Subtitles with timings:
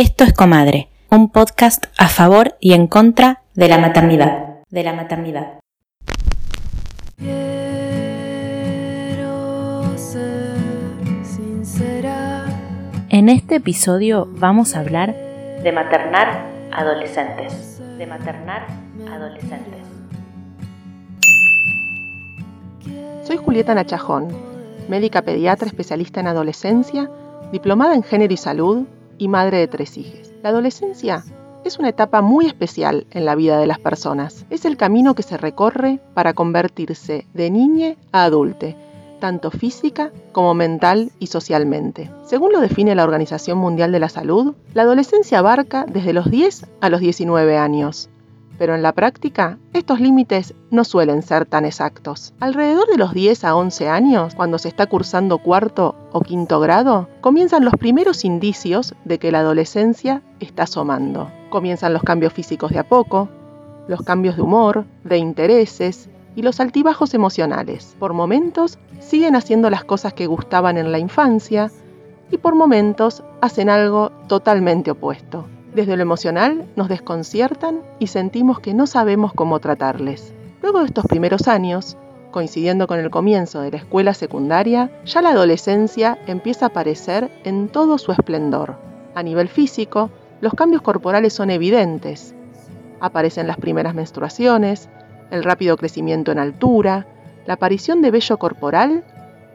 [0.00, 4.60] Esto es Comadre, un podcast a favor y en contra de la maternidad.
[4.70, 5.58] De la maternidad.
[13.08, 15.16] En este episodio vamos a hablar
[15.64, 17.82] de maternar adolescentes.
[17.98, 18.68] De maternar
[19.12, 19.82] adolescentes.
[23.24, 24.28] Soy Julieta Nachajón,
[24.88, 27.10] médica pediatra especialista en adolescencia,
[27.50, 28.86] diplomada en género y salud
[29.18, 30.32] y madre de tres hijos.
[30.42, 31.24] La adolescencia
[31.64, 34.46] es una etapa muy especial en la vida de las personas.
[34.50, 38.76] Es el camino que se recorre para convertirse de niña a adulte,
[39.20, 42.10] tanto física como mental y socialmente.
[42.24, 46.66] Según lo define la Organización Mundial de la Salud, la adolescencia abarca desde los 10
[46.80, 48.08] a los 19 años,
[48.58, 52.34] pero en la práctica estos límites no suelen ser tan exactos.
[52.40, 57.08] Alrededor de los 10 a 11 años, cuando se está cursando cuarto o quinto grado,
[57.20, 61.30] comienzan los primeros indicios de que la adolescencia está asomando.
[61.50, 63.28] Comienzan los cambios físicos de a poco,
[63.86, 67.96] los cambios de humor, de intereses y los altibajos emocionales.
[67.98, 71.70] Por momentos siguen haciendo las cosas que gustaban en la infancia
[72.30, 75.46] y por momentos hacen algo totalmente opuesto.
[75.78, 80.34] Desde lo emocional nos desconciertan y sentimos que no sabemos cómo tratarles.
[80.60, 81.96] Luego de estos primeros años,
[82.32, 87.68] coincidiendo con el comienzo de la escuela secundaria, ya la adolescencia empieza a aparecer en
[87.68, 88.74] todo su esplendor.
[89.14, 92.34] A nivel físico, los cambios corporales son evidentes.
[92.98, 94.88] Aparecen las primeras menstruaciones,
[95.30, 97.06] el rápido crecimiento en altura,
[97.46, 99.04] la aparición de vello corporal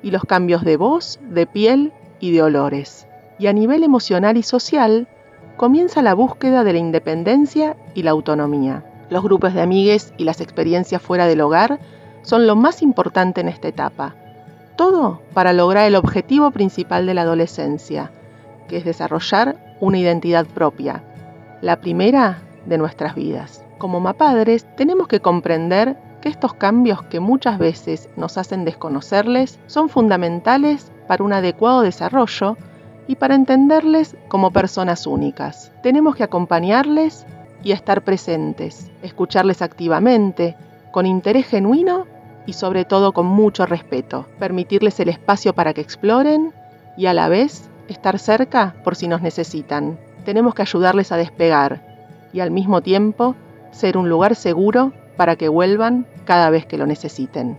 [0.01, 3.07] y los cambios de voz, de piel y de olores.
[3.39, 5.09] Y a nivel emocional y social,
[5.57, 8.83] comienza la búsqueda de la independencia y la autonomía.
[9.09, 11.79] Los grupos de amigues y las experiencias fuera del hogar
[12.23, 14.15] son lo más importante en esta etapa.
[14.75, 18.11] Todo para lograr el objetivo principal de la adolescencia,
[18.67, 21.03] que es desarrollar una identidad propia,
[21.61, 23.63] la primera de nuestras vidas.
[23.77, 29.89] Como mapadres tenemos que comprender que estos cambios que muchas veces nos hacen desconocerles son
[29.89, 32.57] fundamentales para un adecuado desarrollo
[33.07, 35.71] y para entenderles como personas únicas.
[35.81, 37.25] Tenemos que acompañarles
[37.63, 40.55] y estar presentes, escucharles activamente,
[40.91, 42.05] con interés genuino
[42.45, 46.53] y sobre todo con mucho respeto, permitirles el espacio para que exploren
[46.97, 49.97] y a la vez estar cerca por si nos necesitan.
[50.25, 51.81] Tenemos que ayudarles a despegar
[52.31, 53.35] y al mismo tiempo
[53.71, 57.57] ser un lugar seguro para que vuelvan cada vez que lo necesiten.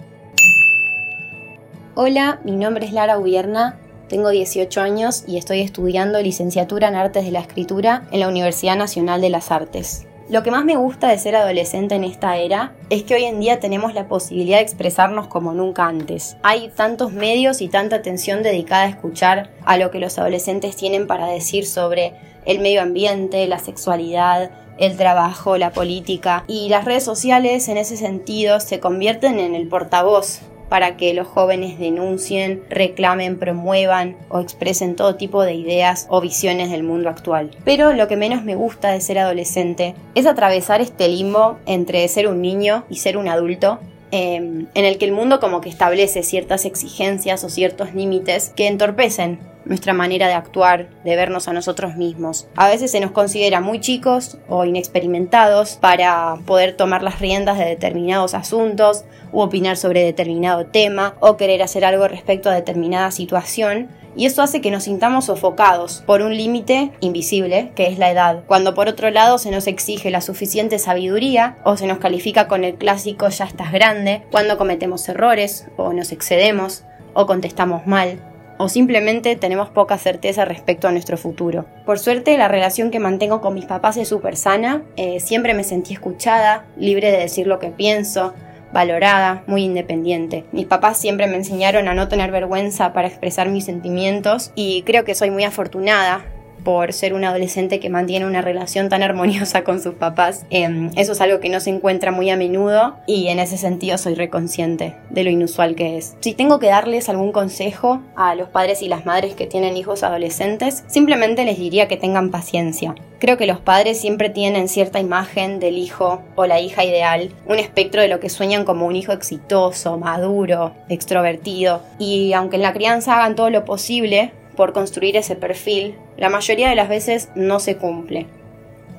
[1.94, 3.78] Hola, mi nombre es Lara Ubierna
[4.08, 8.76] tengo 18 años y estoy estudiando licenciatura en Artes de la Escritura en la Universidad
[8.76, 10.06] Nacional de las Artes.
[10.30, 13.40] Lo que más me gusta de ser adolescente en esta era es que hoy en
[13.40, 16.38] día tenemos la posibilidad de expresarnos como nunca antes.
[16.42, 21.06] Hay tantos medios y tanta atención dedicada a escuchar a lo que los adolescentes tienen
[21.06, 22.14] para decir sobre
[22.46, 27.98] el medio ambiente, la sexualidad, el trabajo, la política y las redes sociales en ese
[27.98, 30.40] sentido se convierten en el portavoz
[30.74, 36.68] para que los jóvenes denuncien, reclamen, promuevan o expresen todo tipo de ideas o visiones
[36.68, 37.52] del mundo actual.
[37.64, 42.26] Pero lo que menos me gusta de ser adolescente es atravesar este limbo entre ser
[42.26, 43.78] un niño y ser un adulto
[44.10, 48.66] em, en el que el mundo como que establece ciertas exigencias o ciertos límites que
[48.66, 52.46] entorpecen nuestra manera de actuar, de vernos a nosotros mismos.
[52.56, 57.64] A veces se nos considera muy chicos o inexperimentados para poder tomar las riendas de
[57.64, 63.88] determinados asuntos u opinar sobre determinado tema o querer hacer algo respecto a determinada situación.
[64.16, 68.44] Y eso hace que nos sintamos sofocados por un límite invisible, que es la edad,
[68.46, 72.62] cuando por otro lado se nos exige la suficiente sabiduría o se nos califica con
[72.62, 78.20] el clásico ya estás grande, cuando cometemos errores o nos excedemos o contestamos mal
[78.58, 81.64] o simplemente tenemos poca certeza respecto a nuestro futuro.
[81.84, 85.64] Por suerte, la relación que mantengo con mis papás es súper sana, eh, siempre me
[85.64, 88.34] sentí escuchada, libre de decir lo que pienso,
[88.72, 90.44] valorada, muy independiente.
[90.52, 95.04] Mis papás siempre me enseñaron a no tener vergüenza para expresar mis sentimientos y creo
[95.04, 96.24] que soy muy afortunada
[96.64, 100.46] por ser un adolescente que mantiene una relación tan armoniosa con sus papás.
[100.50, 103.98] Em, eso es algo que no se encuentra muy a menudo y en ese sentido
[103.98, 106.16] soy reconsciente de lo inusual que es.
[106.20, 110.02] Si tengo que darles algún consejo a los padres y las madres que tienen hijos
[110.02, 112.94] adolescentes, simplemente les diría que tengan paciencia.
[113.18, 117.58] Creo que los padres siempre tienen cierta imagen del hijo o la hija ideal, un
[117.58, 122.72] espectro de lo que sueñan como un hijo exitoso, maduro, extrovertido, y aunque en la
[122.72, 127.60] crianza hagan todo lo posible por construir ese perfil, la mayoría de las veces no
[127.60, 128.26] se cumple.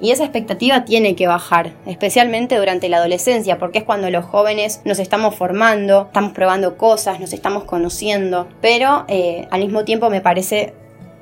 [0.02, 4.82] Y esa expectativa tiene que bajar, especialmente durante la adolescencia, porque es cuando los jóvenes
[4.84, 10.22] nos estamos formando, estamos probando cosas, nos estamos conociendo, pero eh, al mismo tiempo me
[10.22, 10.74] parece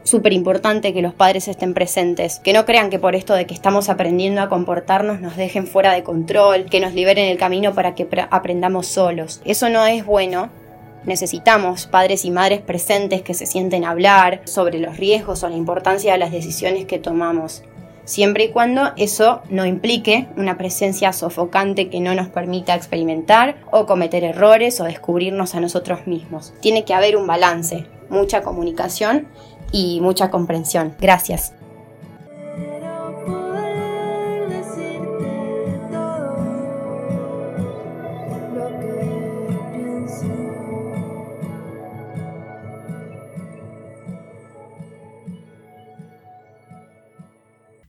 [0.03, 3.53] súper importante que los padres estén presentes, que no crean que por esto de que
[3.53, 7.95] estamos aprendiendo a comportarnos nos dejen fuera de control, que nos liberen el camino para
[7.95, 9.41] que aprendamos solos.
[9.45, 10.49] Eso no es bueno.
[11.05, 16.13] Necesitamos padres y madres presentes que se sienten hablar sobre los riesgos o la importancia
[16.13, 17.63] de las decisiones que tomamos
[18.05, 23.85] siempre y cuando eso no implique una presencia sofocante que no nos permita experimentar o
[23.85, 26.53] cometer errores o descubrirnos a nosotros mismos.
[26.61, 29.27] Tiene que haber un balance, mucha comunicación
[29.71, 30.95] y mucha comprensión.
[30.99, 31.53] Gracias.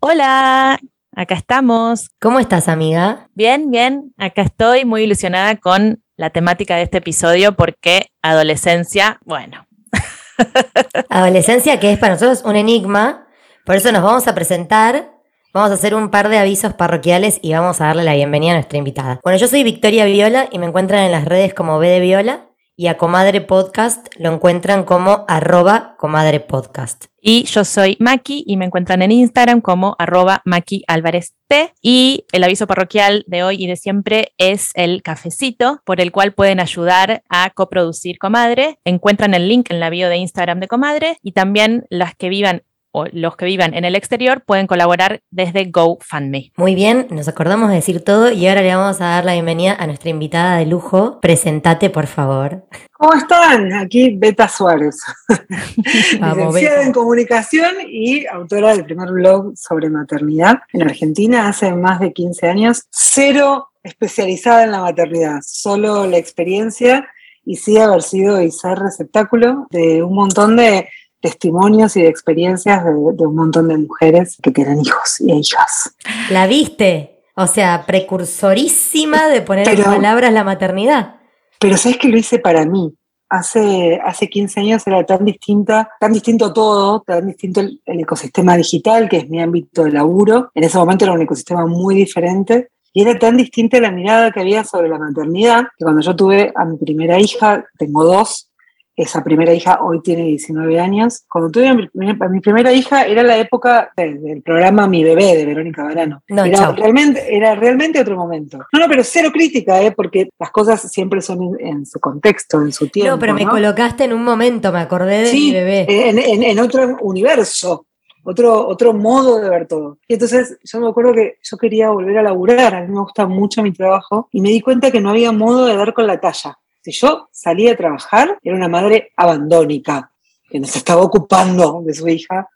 [0.07, 0.79] Hola,
[1.17, 2.11] acá estamos.
[2.21, 3.31] ¿Cómo estás, amiga?
[3.33, 4.13] Bien, bien.
[4.19, 9.67] Acá estoy muy ilusionada con la temática de este episodio porque adolescencia, bueno.
[11.09, 13.29] adolescencia que es para nosotros un enigma,
[13.65, 15.11] por eso nos vamos a presentar.
[15.55, 18.57] Vamos a hacer un par de avisos parroquiales y vamos a darle la bienvenida a
[18.57, 19.21] nuestra invitada.
[19.25, 22.51] Bueno, yo soy Victoria Viola y me encuentran en las redes como B de Viola
[22.77, 27.07] y a Comadre Podcast lo encuentran como arroba Comadre Podcast.
[27.21, 31.73] Y yo soy Maki y me encuentran en Instagram como arroba Maki Álvarez T.
[31.81, 36.35] Y el aviso parroquial de hoy y de siempre es el cafecito por el cual
[36.35, 38.79] pueden ayudar a coproducir Comadre.
[38.85, 42.63] Encuentran el link en la bio de Instagram de Comadre y también las que vivan
[42.97, 46.53] o los que vivan en el exterior pueden colaborar desde GoFundMe.
[46.57, 49.75] Muy bien, nos acordamos de decir todo y ahora le vamos a dar la bienvenida
[49.75, 51.19] a nuestra invitada de lujo.
[51.21, 52.65] Presentate, por favor.
[52.93, 53.73] ¿Cómo están?
[53.73, 55.01] Aquí Beta Suárez,
[56.13, 62.13] licenciada en comunicación y autora del primer blog sobre maternidad en Argentina hace más de
[62.13, 62.85] 15 años.
[62.91, 67.09] Cero especializada en la maternidad, solo la experiencia
[67.45, 70.89] y sí haber sido y ser receptáculo de un montón de
[71.25, 75.95] testimonios y de experiencias de, un montón de mujeres que tienen hijos y hijas.
[76.29, 77.23] ¿La viste?
[77.35, 81.17] O sea, precursorísima de poner en palabras la maternidad.
[81.59, 82.95] Pero sabes que lo hice para mí.
[83.31, 89.09] Hace, hace 15 años era tan distinta, tan distinto todo, tan distinto el, ecosistema digital,
[89.09, 90.51] que es mi ámbito de laburo.
[90.55, 92.69] En ese momento era un ecosistema muy diferente.
[92.93, 96.53] Y era tan distinta la mirada que había sobre la maternidad, que cuando yo tuve
[96.55, 98.51] a mi primera hija, tengo dos,
[98.97, 101.25] esa primera hija hoy tiene 19 años.
[101.29, 105.83] Cuando tuve a mi, primera hija era la época del, programa Mi Bebé de Verónica
[105.83, 106.23] Barano.
[106.29, 108.59] era, realmente, era realmente otro momento.
[108.73, 109.93] No, no, pero cero crítica, ¿eh?
[109.93, 113.13] porque las cosas siempre son en, su contexto, en su tiempo.
[113.13, 115.87] No, pero me colocaste en un momento, me acordé de mi bebé.
[115.89, 117.87] En, en, otro universo.
[118.27, 119.99] Otro, otro modo de ver todo.
[120.09, 123.27] Y entonces yo me acuerdo que yo quería volver a laburar, a mí me gusta
[123.27, 126.19] mucho mi trabajo, y me di cuenta que no había modo de dar con la
[126.19, 126.59] talla.
[126.85, 130.11] Si yo salía a trabajar, era una madre abandónica,
[130.51, 132.47] que nos estaba ocupando de su hija.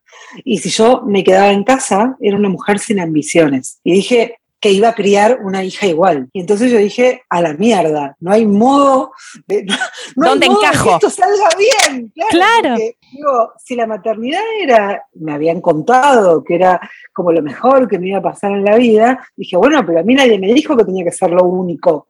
[0.44, 3.80] Y si yo me quedaba en casa, era una mujer sin ambiciones.
[3.82, 6.28] Y dije que iba a criar una hija igual.
[6.34, 9.12] Y entonces yo dije, a la mierda, no hay modo
[9.46, 9.64] de...
[10.16, 10.98] No, ¿Dónde encajo?
[10.98, 12.12] que esto salga bien.
[12.28, 12.75] Claro.
[12.76, 16.78] digo, si la maternidad era, me habían contado que era
[17.14, 20.02] como lo mejor que me iba a pasar en la vida, dije, bueno, pero a
[20.02, 22.08] mí nadie me dijo que tenía que ser lo único.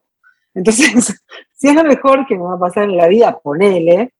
[0.53, 1.21] Entonces,
[1.55, 4.13] si es lo mejor que me va a pasar en la vida, ponele,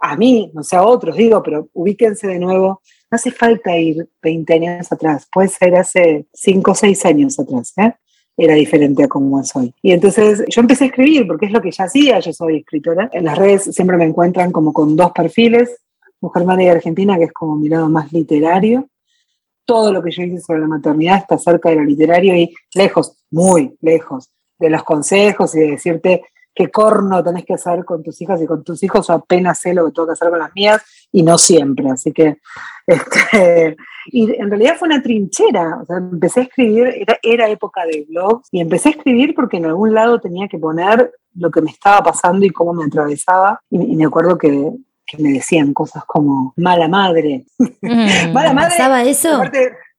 [0.00, 2.80] a mí, no sé a otros, digo, pero ubíquense de nuevo.
[3.10, 7.72] No hace falta ir 20 años atrás, puede ser hace 5 o 6 años atrás,
[7.76, 7.92] ¿eh?
[8.36, 9.72] era diferente a como es hoy.
[9.82, 13.08] Y entonces yo empecé a escribir, porque es lo que ya hacía, yo soy escritora.
[13.12, 15.80] En las redes siempre me encuentran como con dos perfiles,
[16.20, 18.88] Mujer Madre Argentina, que es como mi lado más literario.
[19.64, 23.16] Todo lo que yo hice sobre la maternidad está cerca de lo literario y lejos,
[23.30, 26.22] muy lejos de los consejos y de decirte
[26.54, 29.86] qué corno tenés que hacer con tus hijas y con tus hijos, apenas sé lo
[29.86, 31.90] que tengo que hacer con las mías y no siempre.
[31.90, 32.38] Así que,
[32.86, 35.78] este, y en realidad fue una trinchera.
[35.82, 39.66] O sea, empecé a escribir, era, época de blogs, y empecé a escribir porque en
[39.66, 43.60] algún lado tenía que poner lo que me estaba pasando y cómo me atravesaba.
[43.70, 44.70] Y, me acuerdo que,
[45.18, 47.44] me decían cosas como mala madre.
[47.58, 48.70] Mm, mala madre.
[48.70, 49.42] ¿Pasaba eso?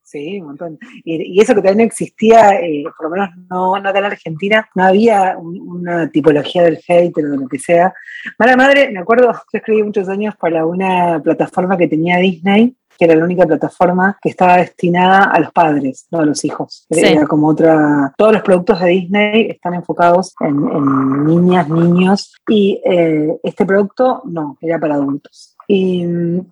[0.05, 0.77] Sí, un montón.
[1.03, 4.69] Y, eso que también no existía, eh, por lo menos no, no acá en Argentina,
[4.75, 7.91] no había una tipología del hate o de lo que sea.
[8.37, 13.05] Mala madre, me acuerdo, yo escribí muchos años para una plataforma que tenía Disney, que
[13.05, 16.85] era la única plataforma que estaba destinada a los padres, no a los hijos.
[16.89, 18.13] Era como otra.
[18.15, 24.55] Todos los productos de Disney están enfocados en, niñas, niños, y eh, este producto no,
[24.61, 25.57] era para adultos.
[25.67, 26.47] Y mm,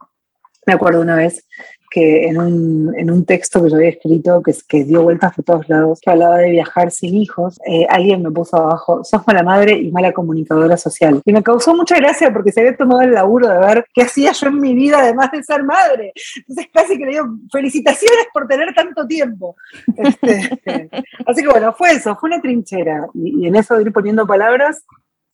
[0.65, 1.45] me acuerdo una vez
[1.93, 5.45] que en un, en un texto que yo había escrito, que, que dio vueltas por
[5.45, 9.43] todos lados, que hablaba de viajar sin hijos, eh, alguien me puso abajo, sos mala
[9.43, 11.21] madre y mala comunicadora social.
[11.23, 14.31] Y me causó mucha gracia porque se había tomado el laburo de ver qué hacía
[14.31, 16.13] yo en mi vida además de ser madre.
[16.37, 19.55] Entonces casi que le digo, felicitaciones por tener tanto tiempo.
[19.95, 20.49] Este,
[21.27, 23.05] así que bueno, fue eso, fue una trinchera.
[23.13, 24.83] Y, y en eso de ir poniendo palabras,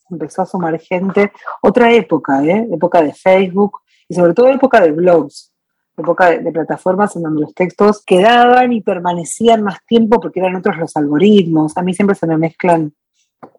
[0.10, 1.32] empezó a sumar gente.
[1.62, 2.68] Otra época, ¿eh?
[2.70, 5.54] época de Facebook y sobre todo época de blogs,
[6.02, 10.56] época de, de, plataformas en donde los textos quedaban y permanecían más tiempo porque eran
[10.56, 11.78] otros los algoritmos.
[11.78, 12.94] A mí siempre se me mezclan,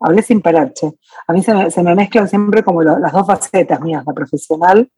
[0.00, 0.92] hablé sin parar, che.
[1.26, 4.12] a mí se me, se me mezclan siempre como lo, las dos facetas mías, la
[4.12, 4.90] profesional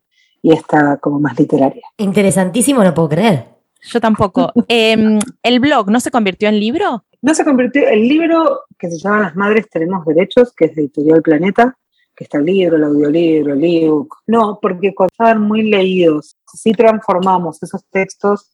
[0.42, 1.82] y esta como más literaria.
[1.96, 3.46] Interesantísimo, no puedo creer.
[3.82, 4.52] Yo tampoco.
[4.68, 7.04] eh, ¿El blog no se convirtió en libro?
[7.20, 10.82] No se convirtió, el libro que se llama Las Madres Tenemos Derechos, que es de
[10.82, 11.76] Editorial Planeta,
[12.14, 14.16] que está el libro, el audiolibro, el ebook.
[14.26, 18.50] No, porque cuando estaban muy leídos, sí transformamos esos textos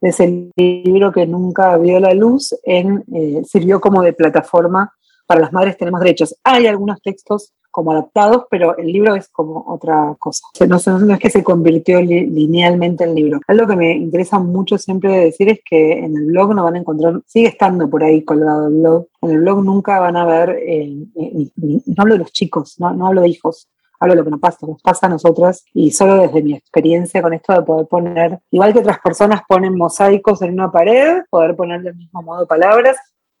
[0.00, 4.92] de ese libro que nunca vio la luz, en, eh, sirvió como de plataforma
[5.26, 6.36] para las madres tenemos derechos.
[6.44, 10.46] Hay algunos textos como adaptados, pero el libro es como otra cosa.
[10.66, 13.40] No, es que se convirtió li linealmente en libro.
[13.46, 16.78] Algo que me interesa mucho siempre decir es que en el blog no van a
[16.78, 20.58] encontrar, sigue estando por ahí colgado el blog, en el blog nunca van a ver,
[20.66, 21.52] eh, ni,
[21.84, 23.68] no hablo de los chicos, no hablo de hijos,
[24.14, 27.52] lo que nos pasa, nos pasa a nosotras y solo desde mi experiencia con esto
[27.52, 31.96] de poder poner, igual que otras personas ponen mosaicos en una pared, poder poner del
[31.96, 32.96] mismo modo palabras,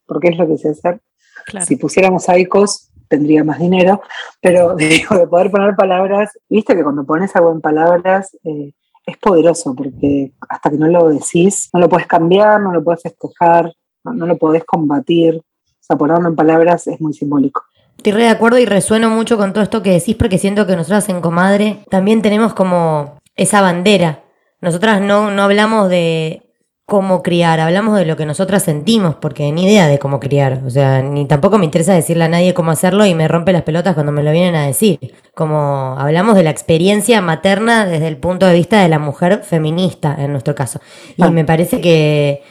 [0.06, 1.00] porque es lo que sé hacer.
[1.46, 1.66] Claro.
[1.66, 4.00] Si pusiéramos mosaicos tendría más dinero,
[4.40, 8.72] pero digo, de poder poner palabras, viste que cuando pones algo en palabras eh,
[9.06, 13.02] es poderoso, porque hasta que no lo decís, no lo puedes cambiar, no lo puedes
[13.02, 13.72] festejar,
[14.04, 17.62] no, no lo podés combatir, o sea, ponerlo en palabras es muy simbólico.
[17.96, 20.76] Estoy re de acuerdo y resueno mucho con todo esto que decís porque siento que
[20.76, 24.24] nosotras en Comadre también tenemos como esa bandera.
[24.60, 26.46] Nosotras no, no hablamos de
[26.86, 30.62] cómo criar, hablamos de lo que nosotras sentimos, porque ni idea de cómo criar.
[30.64, 33.62] O sea, ni tampoco me interesa decirle a nadie cómo hacerlo y me rompe las
[33.62, 34.98] pelotas cuando me lo vienen a decir.
[35.34, 40.14] Como hablamos de la experiencia materna desde el punto de vista de la mujer feminista,
[40.16, 40.80] en nuestro caso.
[41.16, 41.30] Y ah.
[41.30, 42.42] me parece que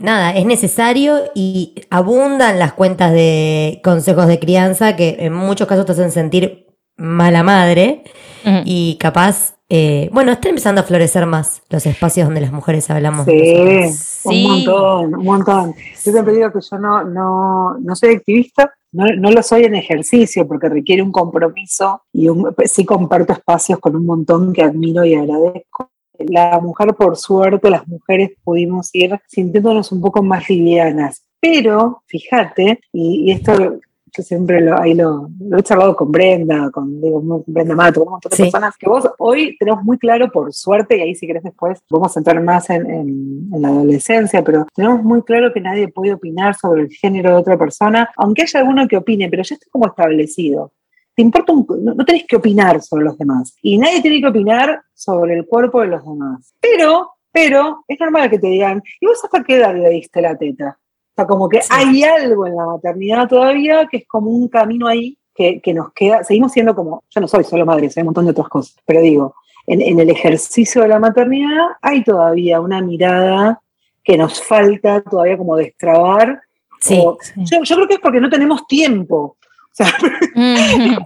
[0.00, 5.86] nada, es necesario y abundan las cuentas de consejos de crianza que en muchos casos
[5.86, 8.04] te hacen sentir mala madre
[8.44, 8.62] uh -huh.
[8.64, 13.24] y capaz, eh, bueno, están empezando a florecer más los espacios donde las mujeres hablamos.
[13.24, 14.44] Sí, de sí.
[14.44, 15.74] un montón, un montón.
[16.04, 19.74] Yo siempre digo que yo no, no, no soy activista, no, no, lo soy en
[19.74, 25.04] ejercicio porque requiere un compromiso y un, sí comparto espacios con un montón que admiro
[25.04, 31.24] y agradezco la mujer, por suerte, las mujeres pudimos ir sintiéndonos un poco más livianas.
[31.40, 33.78] Pero, fíjate, y, y esto
[34.16, 38.00] yo siempre lo, ahí lo, lo, he charlado con Brenda, con, digo, con Brenda Mato,
[38.00, 38.42] con un montón de sí.
[38.44, 42.16] personas, que vos hoy tenemos muy claro, por suerte, y ahí si querés después vamos
[42.16, 46.14] a entrar más en, en, en, la adolescencia, pero tenemos muy claro que nadie puede
[46.14, 49.66] opinar sobre el género de otra persona, aunque haya alguno que opine, pero ya está
[49.70, 50.72] como establecido
[51.14, 53.56] te importa un, no, no tenés que opinar sobre los demás.
[53.62, 56.54] Y nadie tiene que opinar sobre el cuerpo de los demás.
[56.60, 60.36] Pero, pero, es normal que te digan, ¿y vos hasta qué edad le diste la
[60.36, 60.78] teta?
[60.78, 61.68] O sea, como que sí.
[61.70, 65.92] hay algo en la maternidad todavía que es como un camino ahí que, que, nos
[65.92, 68.76] queda, seguimos siendo como, yo no soy solo madre, soy un montón de otras cosas,
[68.84, 69.34] pero digo,
[69.66, 73.60] en, en el ejercicio de la maternidad hay todavía una mirada
[74.04, 76.42] que nos falta todavía como destrabar.
[76.78, 77.32] Sí, o, sí.
[77.36, 79.38] Yo, yo creo que es porque no tenemos tiempo.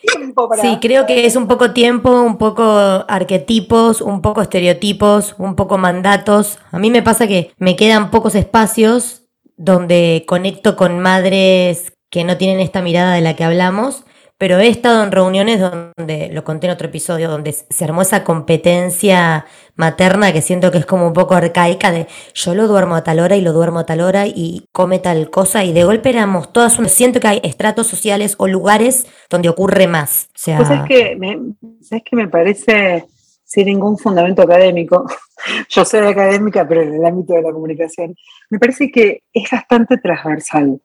[0.00, 0.62] Tiempo para...
[0.62, 2.64] Sí, creo que es un poco tiempo, un poco
[3.08, 6.58] arquetipos, un poco estereotipos, un poco mandatos.
[6.70, 9.24] A mí me pasa que me quedan pocos espacios
[9.56, 14.04] donde conecto con madres que no tienen esta mirada de la que hablamos,
[14.40, 18.24] pero he estado en reuniones donde, lo conté en otro episodio, donde se armó esa
[18.24, 19.44] competencia
[19.76, 23.20] materna que siento que es como un poco arcaica de yo lo duermo a tal
[23.20, 26.54] hora y lo duermo a tal hora y come tal cosa y de golpe éramos
[26.54, 30.30] todas, siento que hay estratos sociales o lugares donde ocurre más.
[30.34, 31.38] O sea, pues es que me,
[31.82, 33.04] ¿sabes que me parece
[33.44, 35.04] sin ningún fundamento académico?
[35.68, 38.14] Yo soy académica, pero en el ámbito de la comunicación.
[38.48, 40.80] Me parece que es bastante transversal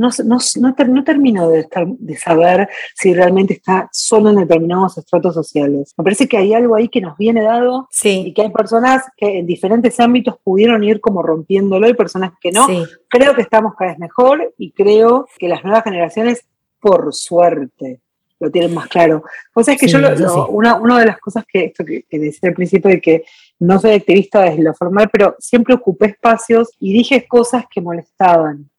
[0.00, 4.36] no, no, no, ter, no termino de, estar, de, saber si realmente está solo en
[4.36, 5.92] determinados estratos sociales.
[5.98, 8.24] Me parece que hay algo ahí que nos viene dado sí.
[8.26, 12.50] y que hay personas que en diferentes ámbitos pudieron ir como rompiéndolo y personas que
[12.50, 12.66] no.
[12.66, 12.82] Sí.
[13.10, 16.46] Creo que estamos cada vez mejor y creo que las nuevas generaciones,
[16.80, 18.00] por suerte,
[18.38, 19.22] lo tienen más claro.
[19.54, 21.84] O sea, es que sí, yo, lo, lo, una, una, de las cosas que, esto
[21.84, 23.24] que, que decía al principio de que
[23.58, 28.69] no soy activista desde lo formal, pero siempre ocupé espacios y dije cosas que molestaban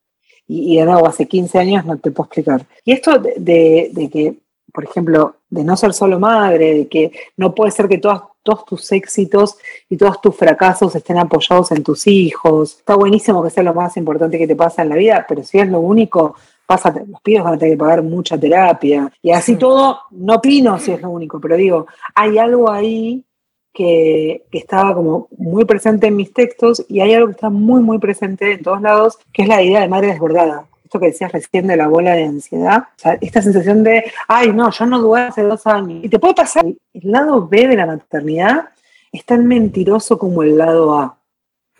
[0.48, 2.66] y, y, de nuevo, hace 15 años no te puedo explicar.
[2.84, 4.36] Y esto de, de, de, que
[4.72, 8.66] por ejemplo, de no ser solo madre, de que no puede ser que todos, todos
[8.66, 9.58] tus éxitos
[9.90, 12.78] y todos tus fracasos estén apoyados en tus hijos.
[12.78, 15.60] Está buenísimo que sea lo más importante que te pasa en la vida, pero si
[15.60, 19.12] es lo único, pasa, los pibes van a tener que pagar mucha terapia.
[19.22, 23.24] Y así todo, no opino si es lo único, pero digo, hay algo ahí
[23.74, 27.82] que, que, estaba como muy presente en mis textos y hay algo que está muy,
[27.82, 31.32] muy presente en todos lados, que es la idea de madre desbordada esto que decías
[31.32, 35.00] recién de la bola de ansiedad, o sea, esta sensación de, ay, no, yo no
[35.00, 36.04] duermo hace dos años.
[36.04, 38.66] Y te puede pasar, el lado B de la maternidad
[39.10, 41.18] es tan mentiroso como el lado A.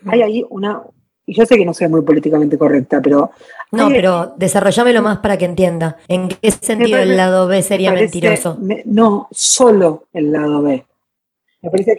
[0.06, 0.80] Hay ahí una,
[1.26, 3.32] y yo sé que no soy muy políticamente correcta, pero...
[3.70, 5.98] No, pero desarrollámelo más para que entienda.
[6.08, 8.56] ¿En qué sentido el lado B sería mentiroso?
[8.86, 10.86] no, solo el lado B.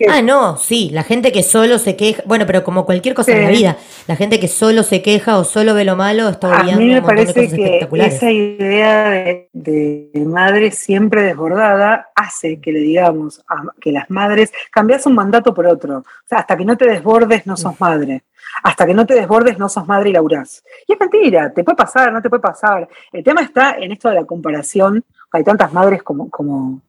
[0.10, 3.44] Ah, no, sí, la gente que solo se queja, bueno, pero como cualquier cosa en
[3.44, 3.78] la vida,
[4.08, 6.90] la gente que solo se queja o solo ve lo malo está obviando A mí
[6.90, 9.12] me parece que esa idea
[9.54, 15.54] de, madre siempre desbordada hace que le digamos a, que las madres cambias un mandato
[15.54, 16.00] por otro.
[16.00, 18.24] O sea, hasta que no te desbordes no sos madre.
[18.64, 20.62] Hasta que no te desbordes no sos madre y laburás.
[20.86, 22.90] Y es mentira, te puede pasar, no te puede pasar.
[23.14, 25.06] El tema está en esto de la comparación.
[25.32, 26.82] Hay tantas madres como, como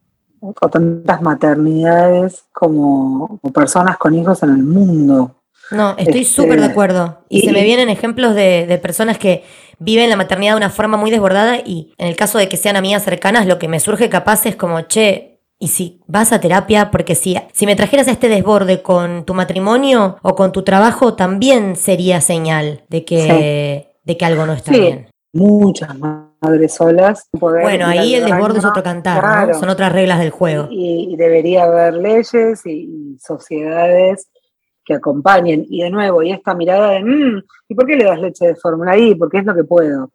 [0.60, 5.36] o tantas maternidades como, personas con hijos en el mundo.
[5.70, 7.24] No, estoy este, súper de acuerdo.
[7.28, 9.44] Y, se me vienen ejemplos de, personas que
[9.78, 12.76] viven la maternidad de una forma muy desbordada y en el caso de que sean
[12.76, 16.90] amigas cercanas, lo que me surge capaz es como, che, y si vas a terapia,
[16.90, 21.76] porque si, si me trajeras este desborde con tu matrimonio o con tu trabajo, también
[21.76, 25.08] sería señal de que, de que algo no está bien.
[25.32, 27.28] Muchas más madres solas.
[27.32, 29.54] bueno, ahí el desborde es otro cantar, ¿no?
[29.54, 30.68] son otras reglas del juego.
[30.70, 34.28] Y, debería haber leyes y, sociedades
[34.84, 35.64] que acompañen.
[35.68, 38.56] Y de nuevo, y esta mirada de, mm, ¿y por qué le das leche de
[38.56, 39.14] fórmula ahí?
[39.14, 40.10] Porque es lo que puedo.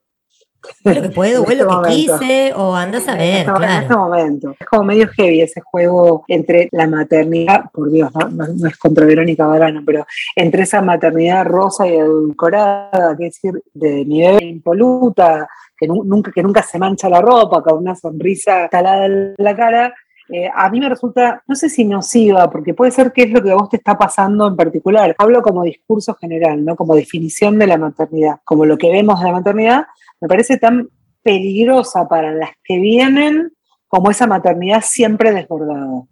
[0.83, 3.47] Lo que puedo, o es lo que este quise, o andas a ver.
[3.47, 4.55] En este, en este, momento.
[4.59, 9.47] Es como medio heavy ese juego entre la maternidad, por Dios, no, es contra Verónica
[9.47, 15.47] Barano, pero entre esa maternidad rosa y edulcorada, que es decir, de mi bebé impoluta,
[15.77, 19.93] que nunca, que nunca se mancha la ropa, con una sonrisa talada en la cara,
[20.31, 23.41] eh, a mí me resulta, no sé si nociva, porque puede ser que es lo
[23.41, 25.15] que a vos te está pasando en particular.
[25.17, 26.75] Hablo como discurso general, ¿no?
[26.75, 29.87] Como definición de la maternidad, como lo que vemos de la maternidad,
[30.21, 30.89] me parece tan
[31.23, 33.51] peligrosa para las que vienen
[33.87, 36.03] como esa maternidad siempre desbordada.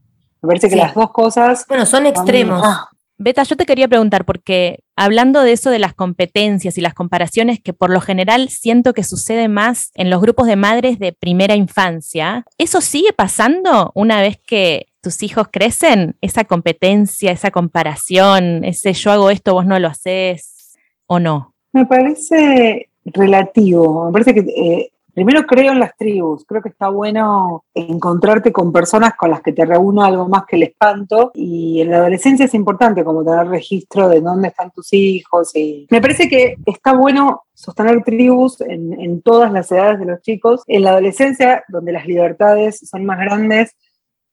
[0.42, 1.66] Me parece que las dos cosas...
[1.68, 2.62] Bueno, son extremos.
[2.64, 2.90] Ah,
[3.20, 7.60] Beta, yo te quería preguntar, porque hablando de eso de las competencias y las comparaciones,
[7.60, 11.56] que por lo general siento que sucede más en los grupos de madres de primera
[11.56, 16.16] infancia, ¿eso sigue pasando una vez que tus hijos crecen?
[16.22, 21.56] Esa competencia, esa comparación, ese yo hago esto, vos no lo haces, o no?
[21.74, 26.90] Me parece relativo, me parece que eh, Primero creo en las tribus, creo que está
[26.90, 31.32] bueno encontrarte con personas con las que te reúna algo más que el espanto.
[31.34, 35.88] Y en la adolescencia es importante como tener registro de dónde están tus hijos y
[35.90, 40.62] me parece que está bueno sostener tribus en, en todas las edades de los chicos.
[40.68, 43.76] En la adolescencia, donde las libertades son más grandes,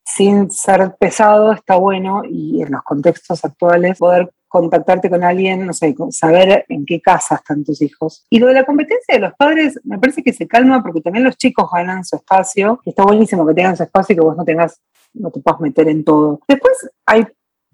[0.04, 5.72] sin ser pesado, está bueno y en los contextos actuales poder contactarte con alguien, no
[5.72, 8.24] sé, saber en qué casa están tus hijos.
[8.30, 11.24] Y lo de la competencia de los padres me parece que se calma porque también
[11.24, 12.80] los chicos ganan su espacio.
[12.84, 14.80] Está buenísimo que tengan su espacio y que vos no tengas,
[15.12, 16.38] no te puedas meter en todo.
[16.46, 17.26] Después hay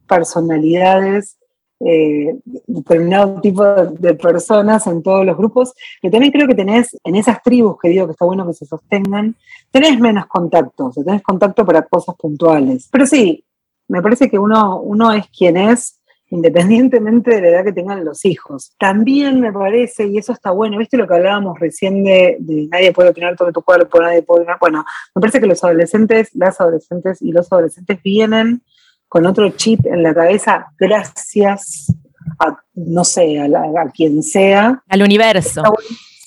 [0.08, 1.36] personalidades
[1.80, 2.34] eh,
[2.66, 7.42] determinado tipo de, personas en todos los grupos, que también creo que tenés en esas
[7.42, 9.36] tribus que digo que está bueno que se sostengan,
[9.70, 12.88] tenés menos contactos, tenés contacto para cosas puntuales.
[12.90, 13.44] Pero sí,
[13.86, 15.99] me parece que uno, uno es quien es
[16.30, 18.72] independientemente de la edad que tengan los hijos.
[18.78, 22.38] También me parece, y eso está bueno, ¿viste lo que hablábamos recién de,
[22.70, 24.58] nadie puede opinar sobre tu cuerpo, nadie puede opinar?
[24.60, 28.62] Bueno, me parece que los adolescentes, las adolescentes y los adolescentes vienen
[29.08, 31.92] con otro chip en la cabeza gracias
[32.38, 34.82] a, no sé, a, quien sea.
[34.88, 35.62] Al universo.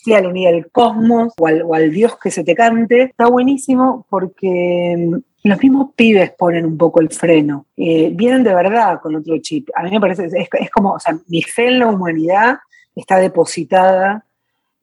[0.03, 3.03] Sí, al, al cosmos o al, o al Dios que se te cante.
[3.03, 7.67] Está buenísimo porque los mismos pibes ponen un poco el freno.
[7.75, 9.69] Eh, vienen de verdad con otro chip.
[9.75, 12.58] A mí me parece, es, como, o sea, mi fe en la humanidad
[12.95, 14.25] está depositada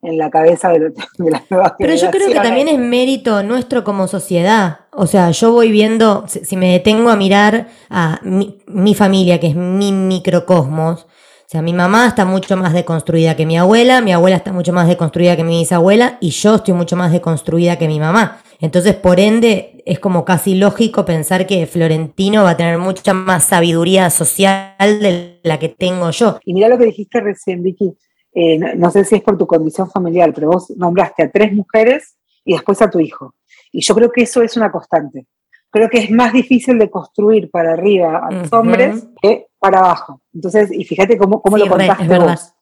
[0.03, 0.79] en la cabeza de,
[1.17, 4.81] de las nuevas Pero yo creo que también es mérito nuestro como sociedad.
[4.91, 9.47] O sea, yo voy viendo, si me detengo a mirar a mi, mi familia, que
[9.47, 11.07] es mi microcosmos,
[11.51, 14.71] o sea, mi mamá está mucho más deconstruida que mi abuela, mi abuela está mucho
[14.71, 18.41] más deconstruida que mi bisabuela y yo estoy mucho más deconstruida que mi mamá.
[18.61, 23.45] Entonces, por ende, es como casi lógico pensar que Florentino va a tener mucha más
[23.45, 26.39] sabiduría social de la que tengo yo.
[26.45, 27.97] Y mira lo que dijiste recién, Vicky.
[28.33, 32.15] Eh, no, sé si es por tu condición familiar, pero vos nombraste a tres mujeres
[32.45, 33.33] y después a tu hijo.
[33.71, 35.25] Y yo creo que eso es una constante.
[35.71, 40.21] Creo que es más difícil de construir para arriba a los hombres que para abajo.
[40.35, 42.53] Entonces, y fíjate cómo, cómo lo contaste vos.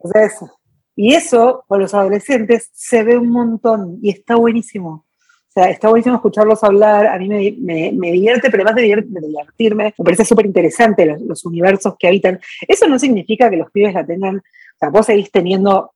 [0.00, 0.50] Entonces,
[0.94, 5.05] y eso con los adolescentes se ve un montón y está buenísimo.
[5.56, 10.04] Sea, está buenísimo escucharlos hablar, a mí me, me, divierte, pero además de, divertirme, me
[10.04, 12.38] parece súper interesante los, universos que habitan.
[12.68, 15.94] Eso no significa que los pibes la tengan, o sea, vos seguís teniendo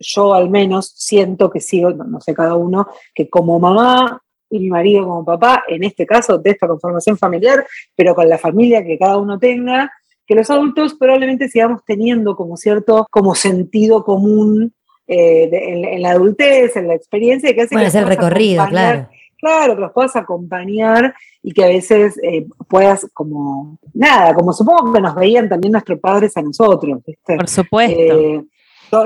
[0.00, 4.70] yo al menos siento que sigo, no, sé cada uno, que como mamá y mi
[4.70, 8.98] marido como papá, en este caso de esta conformación familiar, pero con la familia que
[8.98, 9.92] cada uno tenga,
[10.26, 14.74] que los adultos probablemente sigamos teniendo como cierto, como sentido común
[15.12, 19.08] eh, en, la adultez, en la experiencia, que hace bueno, es el recorrido, claro.
[19.38, 24.92] Claro, que los puedas acompañar y que a veces eh, puedas como, nada, como supongo
[24.92, 27.00] que nos veían también nuestros padres a nosotros.
[27.24, 27.98] Por supuesto.
[27.98, 28.44] Eh,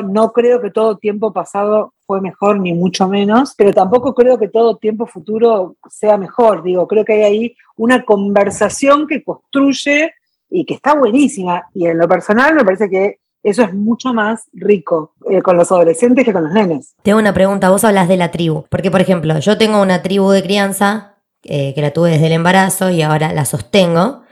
[0.04, 4.48] no creo que todo tiempo pasado fue mejor, ni mucho menos, pero tampoco creo que
[4.48, 6.62] todo tiempo futuro sea mejor.
[6.62, 10.12] Digo, creo que hay ahí una conversación que construye
[10.50, 11.66] y que está buenísima.
[11.72, 15.70] Y en lo personal me parece que eso es mucho más rico eh, con los
[15.70, 16.96] adolescentes que con los nenes.
[17.02, 20.30] Tengo una pregunta, vos hablas de la tribu, porque por ejemplo, yo tengo una tribu
[20.30, 24.22] de crianza eh, que la tuve desde el embarazo y ahora la sostengo.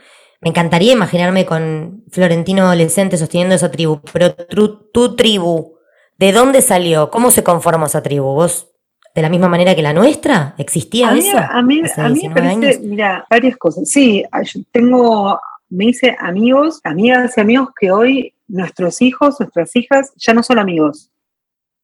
[0.41, 5.77] Me encantaría imaginarme con Florentino adolescente sosteniendo esa tribu, pero tu, tribu,
[6.17, 7.11] ¿de dónde salió?
[7.11, 8.25] ¿Cómo se conformó esa tribu?
[8.25, 8.71] ¿Vos
[9.13, 10.55] de la misma manera que la nuestra?
[10.57, 11.37] ¿Existía eso?
[11.37, 13.87] A mí, a mí me parece, mira, varias cosas.
[13.87, 20.13] Sí, yo tengo, me hice amigos, amigas y amigos que hoy nuestros hijos, nuestras hijas
[20.15, 21.11] ya no son amigos,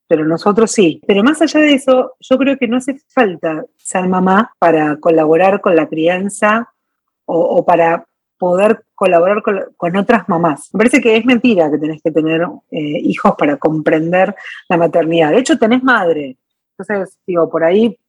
[0.08, 1.02] pero nosotros sí.
[1.08, 5.62] Pero más allá de eso, yo creo que no hace falta ser mamá para colaborar
[5.62, 6.72] con la crianza
[7.26, 8.06] o para
[8.40, 9.44] poder colaborar
[9.78, 10.70] con, otras mamás.
[10.74, 14.34] Me parece que es mentira que tenés que tener eh, hijos para comprender
[14.68, 15.32] la maternidad.
[15.32, 16.38] De hecho, tenés madre.
[16.78, 18.00] Entonces, digo, por ahí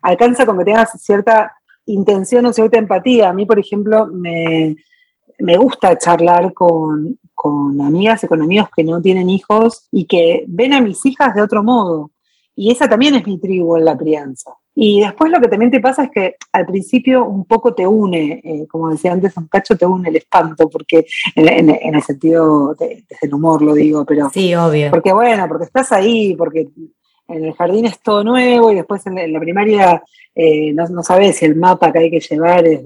[0.00, 1.56] alcanza con que tengas cierta
[1.86, 3.28] intención o cierta empatía.
[3.28, 4.76] A mí, por ejemplo, me,
[5.58, 10.72] gusta charlar con, con amigas y con amigos que no tienen hijos y que ven
[10.74, 12.12] a mis hijas de otro modo.
[12.54, 14.52] Y esa también es mi tribu en la crianza.
[14.76, 18.40] Y después lo que también te pasa es que al principio un poco te une,
[18.44, 23.04] eh, como decía antes, un cacho te une el espanto, porque en, el sentido de,
[23.08, 24.30] desde el humor lo digo, pero...
[24.32, 24.92] Sí, obvio.
[24.92, 26.68] Porque bueno, porque estás ahí, porque
[27.26, 30.00] en el jardín es todo nuevo y después en la primaria
[30.32, 32.84] eh, no, sabes si el mapa que hay que llevar es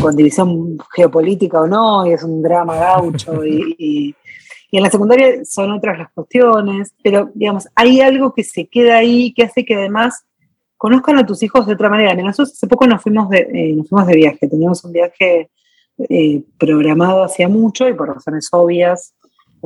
[0.00, 4.14] con, división geopolítica o no, y es un drama gaucho y
[4.70, 8.98] y en la secundaria son otras las cuestiones, pero digamos, hay algo que se queda
[8.98, 10.24] ahí que hace que además
[10.76, 12.14] conozcan a tus hijos de otra manera.
[12.14, 15.50] Nosotros hace poco nos fuimos de, eh, nos fuimos de viaje, teníamos un viaje
[15.98, 19.14] eh, programado hacía mucho y por razones obvias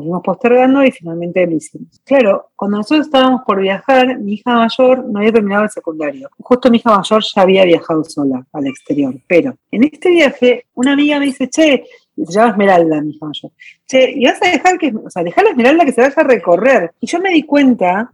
[0.00, 2.00] nos fuimos postergando y finalmente lo hicimos.
[2.04, 6.30] Claro, cuando nosotros estábamos por viajar, mi hija mayor no había terminado el secundario.
[6.38, 9.14] Justo mi hija mayor ya había viajado sola al exterior.
[9.26, 11.84] Pero en este viaje, una amiga me dice, che,
[12.16, 13.52] se llama Esmeralda, mi hija mayor.
[13.86, 16.24] Che, y vas a dejar que, o sea, dejar a Esmeralda que se vaya a
[16.24, 16.92] recorrer.
[17.00, 18.12] Y yo me di cuenta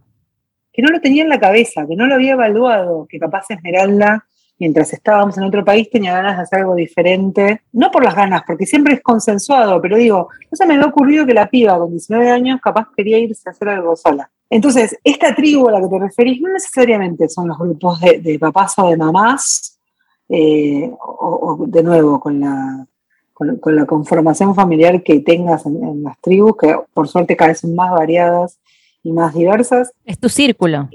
[0.71, 4.27] que no lo tenía en la cabeza, que no lo había evaluado, que capaz Esmeralda,
[4.59, 7.61] mientras estábamos en otro país, tenía ganas de hacer algo diferente.
[7.71, 11.25] No por las ganas, porque siempre es consensuado, pero digo, no se me había ocurrido
[11.25, 14.29] que la piba con 19 años capaz quería irse a hacer algo sola.
[14.49, 18.73] Entonces, esta tribu a la que te referís no necesariamente son los grupos de, papás
[18.77, 19.77] o de mamás,
[20.29, 22.87] eh, o de nuevo con la
[23.37, 27.75] con, la conformación familiar que tengas en, las tribus, que por suerte cada vez son
[27.75, 28.59] más variadas
[29.03, 29.91] y más diversas.
[30.05, 30.89] Es tu círculo.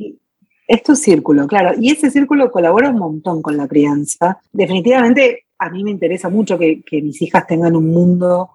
[0.72, 1.74] Es tu círculo, claro.
[1.78, 4.40] Y ese círculo colabora un montón con la crianza.
[4.52, 8.52] Definitivamente a mí me interesa mucho que, mis hijas tengan un mundo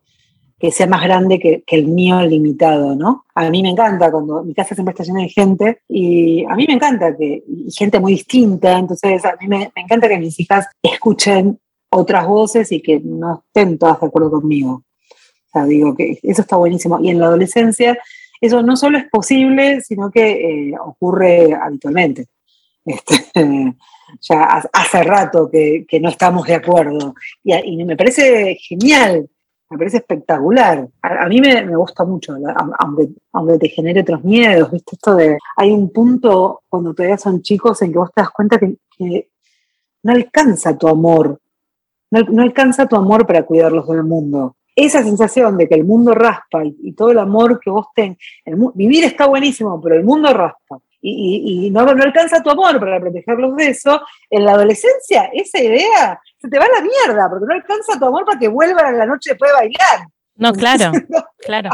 [0.57, 3.25] que sea más grande que, el mío limitado, ¿no?
[3.35, 6.65] A mí me encanta cuando mi casa siempre está llena de gente y a mí
[6.67, 10.39] me encanta que, y gente muy distinta, entonces a mí me, me encanta que mis
[10.39, 11.59] hijas escuchen
[11.91, 14.71] otras voces y que no estén todas de acuerdo conmigo.
[14.71, 16.99] O sea, digo que eso está buenísimo.
[16.99, 17.95] Y en la adolescencia
[18.41, 22.27] eso no solo es posible, sino que eh, ocurre habitualmente.
[22.85, 23.15] Este,
[24.21, 27.15] ya hace rato que, no estamos de acuerdo.
[27.43, 29.29] Y, me parece genial,
[29.69, 30.87] me parece espectacular.
[31.01, 32.35] A, mí me, gusta mucho,
[32.79, 34.95] aunque, aunque te genere otros miedos, ¿viste?
[34.95, 38.57] Esto de, hay un punto cuando todavía son chicos en que vos te das cuenta
[38.57, 39.29] que, que
[40.03, 41.39] no alcanza tu amor
[42.09, 44.55] no, alcanza tu amor para cuidarlos del mundo.
[44.79, 48.19] Esa sensación de que el mundo raspa y, todo el amor que vos tenés,
[48.75, 50.77] vivir está buenísimo, pero el mundo raspa.
[51.01, 56.19] Y, no, no, alcanza tu amor para protegerlos de eso, en la adolescencia esa idea
[56.39, 58.91] se te va a la mierda, porque no alcanza tu amor para que vuelvan a
[58.91, 60.07] la noche después de bailar.
[60.35, 60.91] No, claro,
[61.45, 61.71] claro.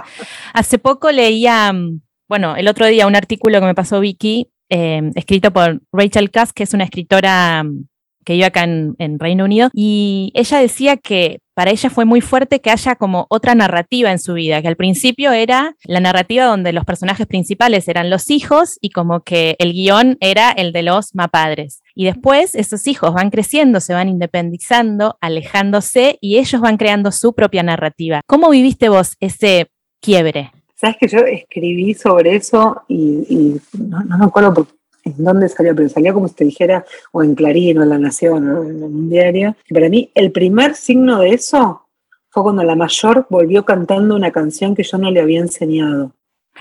[0.53, 5.11] Hace poco leía, mm, bueno, el otro día un artículo que me pasó Vicky eh,
[5.15, 7.85] escrito por Rachel Cusk, que es una escritora mm,
[8.23, 12.21] que vive acá en, en, Reino Unido, y ella decía que para ella fue muy
[12.21, 16.45] fuerte que haya como otra narrativa en su vida, que al principio era la narrativa
[16.45, 20.83] donde los personajes principales eran los hijos y como que el guion era el de
[20.83, 21.81] los mapadres.
[21.95, 27.33] Y después esos hijos van creciendo, se van independizando, alejándose y ellos van creando su
[27.33, 28.21] propia narrativa.
[28.25, 29.67] ¿Cómo viviste vos ese
[30.01, 30.51] quiebre?
[30.75, 34.67] Sabes que yo escribí sobre eso y, no, me acuerdo
[35.03, 37.97] en dónde salió, pero salía como si te dijera, o en Clarín, o en La
[37.97, 39.55] Nación, o en un diario.
[39.71, 41.85] para mí, el primer signo de eso
[42.29, 46.11] fue cuando la mayor volvió cantando una canción que yo no le había enseñado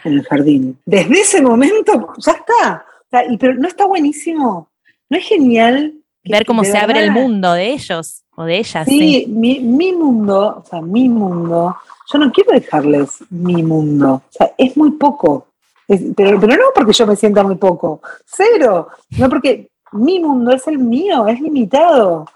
[0.05, 0.79] en el jardín.
[0.85, 2.85] Desde ese momento, ya está.
[3.31, 4.69] y, pero no está buenísimo.
[5.09, 5.95] No es genial.
[6.25, 8.87] Ver cómo se abre el mundo de ellos o de ellas.
[8.87, 11.77] Sí, Mi, mi mundo, o sea, mi mundo,
[12.13, 14.23] yo no quiero dejarles mi mundo.
[14.29, 15.49] O sea, es muy poco
[16.17, 20.67] pero, pero no porque yo me sienta muy poco, cero, no porque mi mundo es
[20.67, 22.27] el mío, es limitado.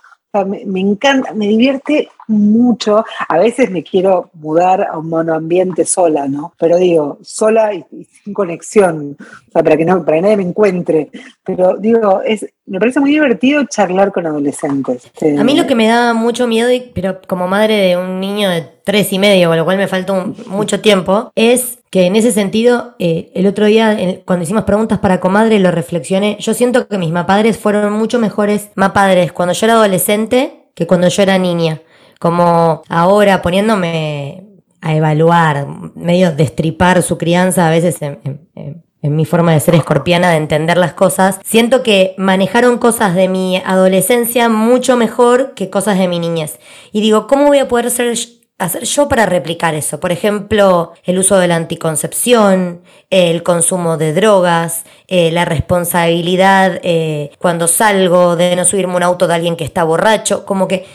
[0.47, 3.05] me, encanta, me divierte mucho.
[3.29, 6.53] A veces me quiero mudar a un monoambiente sola, ¿no?
[6.59, 10.43] Pero digo, sola y, sin conexión, o sea, para que, no, para que nadie me
[10.43, 11.11] encuentre.
[11.43, 15.11] Pero digo, es, me parece muy divertido charlar con adolescentes.
[15.39, 18.76] A mí lo que me da mucho miedo, pero como madre de un niño de
[18.87, 20.15] tres y medio, con lo cual me falta
[20.47, 25.19] mucho tiempo, es que en ese sentido, eh, el otro día, cuando hicimos preguntas para
[25.19, 26.37] comadre, lo reflexioné.
[26.39, 31.09] Yo siento que mis mapadres fueron mucho mejores mapadres cuando yo era adolescente que cuando
[31.09, 31.83] yo era niña.
[32.21, 34.45] Como ahora poniéndome
[34.81, 40.37] a evaluar, medio destripar su crianza a veces en, mi forma de ser escorpiana, de
[40.37, 46.07] entender las cosas, siento que manejaron cosas de mi adolescencia mucho mejor que cosas de
[46.07, 46.61] mi niñez.
[46.93, 48.17] Y digo, ¿cómo voy a poder ser
[48.59, 50.01] hacer yo para replicar eso?
[50.01, 57.31] Por ejemplo, el uso de la anticoncepción, el consumo de drogas, eh, la responsabilidad eh,
[57.39, 60.87] cuando salgo de no subirme un auto de alguien que está borracho, como que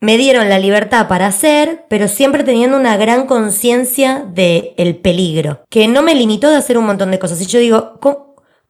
[0.00, 5.88] me dieron la libertad para hacer, pero siempre teniendo una gran conciencia del peligro, que
[5.88, 7.40] no me limitó de hacer un montón de cosas.
[7.40, 7.98] Y yo digo,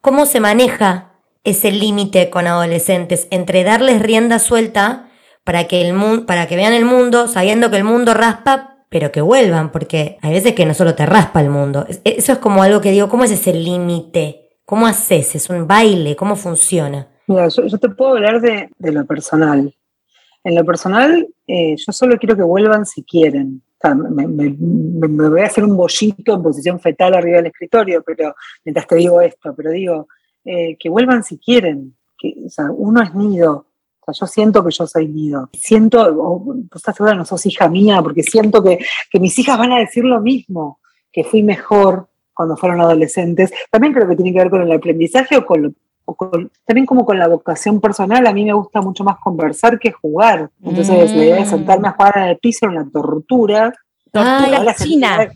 [0.01, 1.11] cómo se maneja
[1.43, 5.08] ese límite con adolescentes entre darles rienda suelta
[5.49, 9.11] para que, el mundo, para que vean el mundo sabiendo que el mundo raspa, pero
[9.11, 11.87] que vuelvan, porque hay veces que no solo te raspa el mundo.
[12.03, 14.59] Eso es como algo que digo, ¿cómo es ese límite?
[14.63, 15.33] ¿Cómo haces?
[15.33, 16.15] ¿Es un baile?
[16.15, 17.07] ¿Cómo funciona?
[17.25, 19.73] Mira, yo, te puedo hablar de, lo personal.
[20.43, 23.63] En lo personal, eh, yo solo quiero que vuelvan si quieren.
[23.83, 28.97] me, voy a hacer un bollito en posición fetal arriba del escritorio, pero mientras te
[28.97, 30.09] digo esto, pero digo,
[30.45, 31.95] eh, que vuelvan si quieren.
[32.19, 32.35] Que,
[32.77, 33.65] uno es nido,
[34.11, 35.49] yo siento que yo soy nido.
[35.53, 38.79] Siento, vos estás segura, no sos hija mía, porque siento que,
[39.19, 40.79] mis hijas van a decir lo mismo,
[41.11, 43.51] que fui mejor cuando fueron adolescentes.
[43.71, 47.27] También creo que tiene que ver con el aprendizaje o con, también como con la
[47.27, 48.25] vocación personal.
[48.25, 50.49] A mí me gusta mucho más conversar que jugar.
[50.63, 53.73] Entonces, la idea de sentarme a jugar en el piso era una tortura.
[54.11, 55.29] Tortura la China.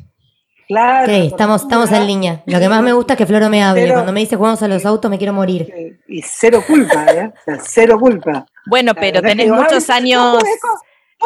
[0.73, 1.13] Claro.
[1.13, 2.43] Sí, estamos, estamos en línea.
[2.47, 3.93] Lo que más me gusta es que Floro me hable.
[3.93, 5.99] Cuando me dice jugamos a los autos, me quiero morir.
[6.07, 7.27] Y cero culpa, ¿eh?
[7.27, 8.47] O sea, cero culpa.
[8.65, 10.41] Bueno, pero tenés muchos años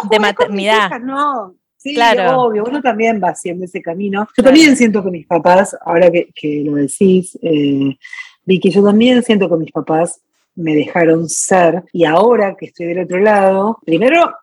[0.10, 1.00] de maternidad.
[1.00, 2.42] no, sí, claro.
[2.42, 4.28] obvio, uno también va haciendo ese camino.
[4.36, 7.96] Yo también siento que mis papás, ahora que, lo decís, eh,
[8.44, 10.20] Vicky, yo también siento que mis papás
[10.56, 14.36] me dejaron ser y ahora que estoy del otro lado, primero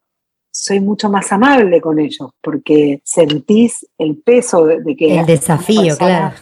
[0.54, 5.18] soy mucho más amable con ellos porque sentís el peso de, que...
[5.18, 6.34] El desafío, claro.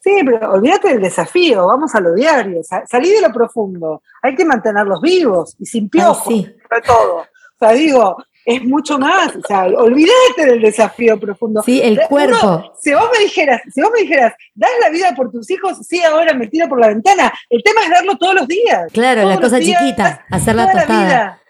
[0.00, 4.44] Sí, pero olvídate del desafío, vamos a lo diario, salí de lo profundo, hay que
[4.44, 6.52] mantenerlos vivos y sin piojos, sí.
[6.84, 7.18] todo.
[7.18, 7.24] O
[7.56, 11.62] sea, digo, es mucho más, o sea, olvídate del desafío profundo.
[11.62, 12.74] Sí, el cuerpo.
[12.80, 16.02] si vos me dijeras, si vos me dijeras, das la vida por tus hijos, sí,
[16.02, 18.90] ahora me tiro por la ventana, el tema es darlo todos los días.
[18.92, 21.40] Claro, la cosa chiquita, hacer la tostada.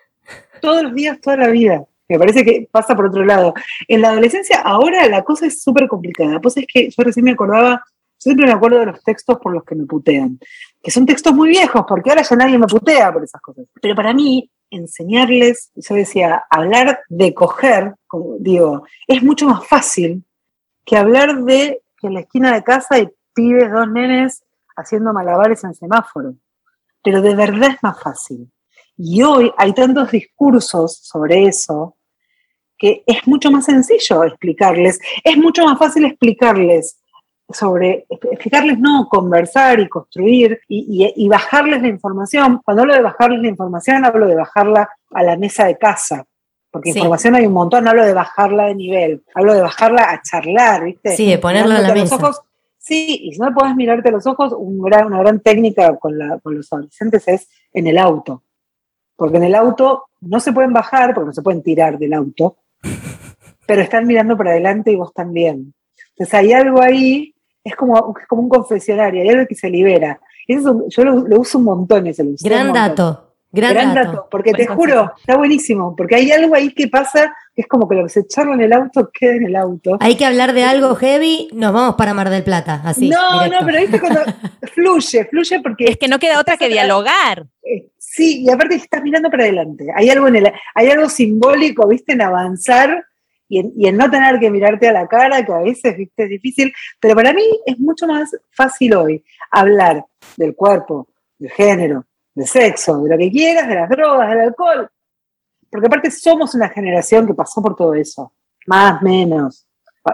[0.60, 1.86] todos los días, toda la vida.
[2.08, 3.54] Me parece que pasa por otro lado.
[3.88, 6.40] En la adolescencia, ahora la cosa es súper complicada.
[6.40, 7.82] Pues es que yo recién me acordaba
[8.22, 10.38] siempre me acuerdo de los textos por los que me putean,
[10.80, 13.66] que son textos muy viejos, porque ahora ya nadie me putea por esas cosas.
[13.80, 20.24] Pero para mí, enseñarles, yo decía, hablar de coger, como digo, es mucho más fácil
[20.84, 24.44] que hablar de que en la esquina de casa hay pibes, dos nenes
[24.76, 26.36] haciendo malabares en semáforo.
[27.02, 28.48] Pero de verdad es más fácil.
[29.04, 31.96] Y hoy hay tantos discursos sobre eso
[32.78, 37.00] que es mucho más sencillo explicarles, es mucho más fácil explicarles
[37.48, 42.60] sobre explicarles, no, conversar y construir y, bajarles la información.
[42.64, 46.24] Cuando hablo de bajarles la información, hablo de bajarla a la mesa de casa.
[46.70, 50.84] Porque información hay un montón, hablo de bajarla de nivel, hablo de bajarla a charlar,
[50.84, 51.16] ¿viste?
[51.16, 52.18] Sí, de ponerlo en la mesa.
[52.78, 56.72] Sí, y si no puedes mirarte a los ojos, una gran técnica con, con los
[56.72, 58.44] adolescentes es en el auto.
[59.22, 62.56] Porque en el auto no se pueden bajar, porque no se pueden tirar del auto,
[63.68, 65.72] pero están mirando para adelante y vos también.
[66.08, 67.32] Entonces hay algo ahí,
[67.62, 70.18] es como, como un confesionario, hay algo que se libera.
[70.48, 73.34] Eso, yo lo, uso un montón ese Gran dato.
[73.52, 74.26] Gran, dato.
[74.28, 77.94] Porque te juro, está buenísimo, porque hay algo ahí que pasa que es como que
[77.94, 79.98] lo que se charla en el auto queda en el auto.
[80.00, 83.08] Hay que hablar de algo heavy, nos vamos para Mar del Plata, así.
[83.08, 84.22] No, no, pero viste cuando
[84.74, 85.84] fluye, fluye porque.
[85.84, 87.46] Es que no queda otra que dialogar.
[87.62, 89.86] Eh, sí, y aparte estás mirando para adelante.
[89.94, 93.06] Hay algo en el, hay algo simbólico, viste, en avanzar
[93.48, 96.24] y en, y en, no tener que mirarte a la cara, que a veces viste,
[96.24, 96.72] es difícil.
[97.00, 100.04] Pero para mí es mucho más fácil hoy hablar
[100.36, 104.90] del cuerpo, del género, de sexo, de lo que quieras, de las drogas, del alcohol.
[105.70, 108.34] Porque aparte somos una generación que pasó por todo eso,
[108.66, 109.66] más, menos.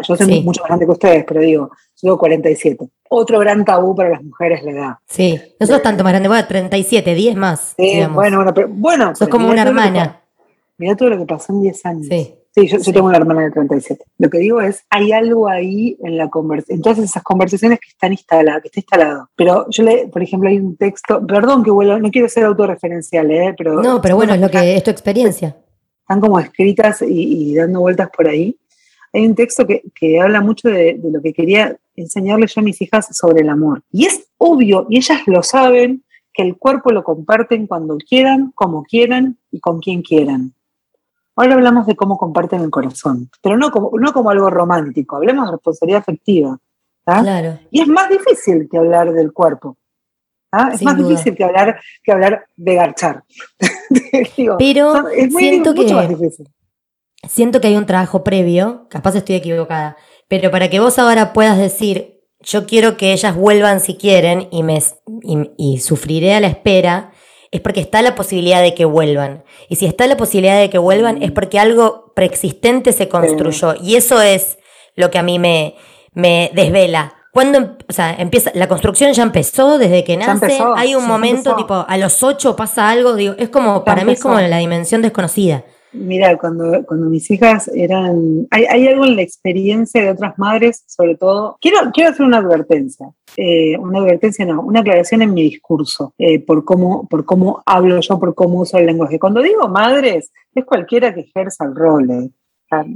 [0.06, 2.88] Yo soy mucho más grande que ustedes, pero digo, tengo 47.
[3.10, 4.92] Otro gran tabú para las mujeres la edad.
[5.06, 7.74] Sí, no sos tanto más grande, bueno, 37, 10 más.
[7.76, 9.14] Sí, bueno, bueno, pero bueno.
[9.16, 10.22] Sos como una hermana.
[10.76, 12.06] Mira todo lo que pasó en 10 años.
[12.08, 12.34] Sí.
[12.54, 14.04] Sí, yo, tengo una hermana de 37.
[14.18, 17.88] Lo que digo es, hay algo ahí en la conversación, en todas esas conversaciones que
[17.88, 19.28] están instaladas, que está instalado.
[19.36, 23.30] Pero yo le, por ejemplo, hay un texto, perdón que vuelo, no quiero ser autorreferencial,
[23.30, 23.54] ¿eh?
[23.56, 23.80] pero.
[23.82, 25.56] No, pero bueno, es lo que es tu experiencia.
[26.00, 28.56] Están como escritas y, dando vueltas por ahí.
[29.12, 32.80] Hay un texto que, habla mucho de, de lo que quería enseñarle yo a mis
[32.80, 33.82] hijas sobre el amor.
[33.90, 38.84] Y es obvio, y ellas lo saben, que el cuerpo lo comparten cuando quieran, como
[38.84, 40.54] quieran y con quien quieran.
[41.34, 45.46] Ahora hablamos de cómo comparten el corazón, pero no como, no como algo romántico, hablemos
[45.46, 46.58] de responsabilidad afectiva.
[47.04, 47.58] Claro.
[47.70, 49.76] Y es más difícil que hablar del cuerpo.
[50.72, 53.24] Es más difícil que hablar, que hablar de garchar.
[54.58, 56.48] pero es siento que, más difícil.
[57.28, 59.96] Siento que hay un trabajo previo, capaz estoy equivocada,
[60.28, 64.62] pero para que vos ahora puedas decir, yo quiero que ellas vuelvan si quieren y,
[64.62, 64.80] me,
[65.56, 67.12] y sufriré a la espera,
[67.50, 69.44] es porque está la posibilidad de que vuelvan.
[69.68, 73.74] Y si está la posibilidad de que vuelvan es porque algo preexistente se construyó.
[73.82, 74.58] Y eso es
[74.94, 75.74] lo que a mí me,
[76.12, 77.14] me desvela.
[77.32, 81.84] Cuando, o sea, empieza, la construcción ya empezó desde que nace, hay un momento, tipo,
[81.86, 85.64] a los ocho pasa algo, digo, es como, para mí es como la dimensión desconocida.
[85.92, 88.46] Mira, cuando, cuando mis hijas eran.
[88.50, 91.56] Hay, algo en la experiencia de otras madres, sobre todo.
[91.60, 93.10] Quiero, quiero hacer una advertencia.
[93.36, 98.00] Eh, una advertencia, no, una aclaración en mi discurso, eh, por, cómo, por cómo hablo
[98.00, 99.18] yo, por cómo uso el lenguaje.
[99.18, 102.10] Cuando digo madres, es cualquiera que ejerza el rol.
[102.10, 102.30] Eh.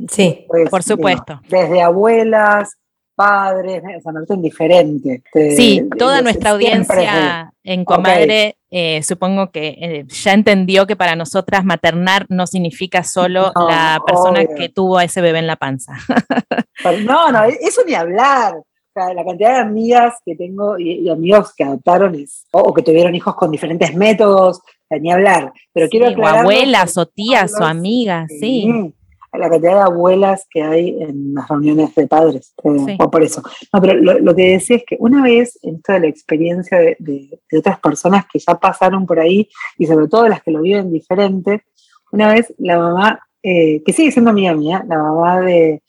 [0.09, 1.40] sí, pues, por supuesto.
[1.48, 2.76] desde abuelas,
[3.14, 5.22] padres, o sea, no es indiferente.
[5.57, 11.62] sí, toda nuestra audiencia en Comadre eh, supongo que eh, ya entendió que para nosotras
[11.62, 15.92] maternar no significa solo la persona que tuvo a ese bebé en la panza.
[17.04, 18.54] no, no, eso ni hablar.
[18.94, 22.16] la cantidad de amigas que tengo y, amigos que adoptaron
[22.52, 25.52] o, que tuvieron hijos con diferentes métodos, ni hablar.
[25.74, 28.94] Pero quiero o abuelas o tías o amigas, sí
[29.38, 33.42] la cantidad de abuelas que hay en las reuniones de padres, eh, o por eso.
[33.73, 37.81] No, pero lo, que decía es que una vez en toda la experiencia de, otras
[37.81, 41.64] personas que ya pasaron por ahí, y sobre todo las que lo viven diferente,
[42.11, 45.83] una vez la mamá, eh, que sigue siendo amiga mía, la mamá de,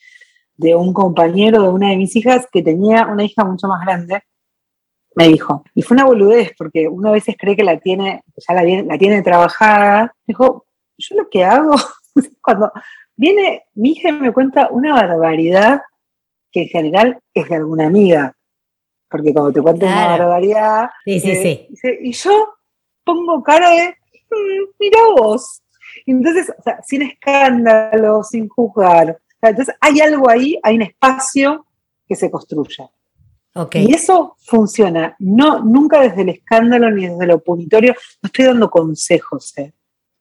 [0.76, 4.22] un compañero de una de mis hijas que tenía una hija mucho más grande,
[5.16, 8.54] me dijo, y fue una boludez, porque uno a veces cree que la tiene, ya
[8.56, 10.66] la, la tiene trabajada, dijo,
[10.98, 11.76] yo lo que hago,
[12.42, 12.72] cuando
[13.16, 15.82] Viene, mi hija me cuenta una barbaridad
[16.52, 18.36] que en general es de alguna amiga.
[19.10, 20.90] Porque cuando te cuenta una barbaridad.
[21.06, 21.88] Sí, sí, eh, sí.
[22.02, 22.56] y yo
[23.04, 25.62] pongo cara de, mm, mira vos.
[26.06, 29.20] Entonces, o sea, sin escándalo, sin juzgar.
[29.42, 31.66] entonces, hay algo ahí, hay un espacio
[32.08, 32.90] que se construye.
[33.56, 33.86] Okay.
[33.88, 37.94] Y eso funciona, no, nunca desde el escándalo ni desde lo punitorio.
[38.22, 39.74] No estoy dando consejos, eh.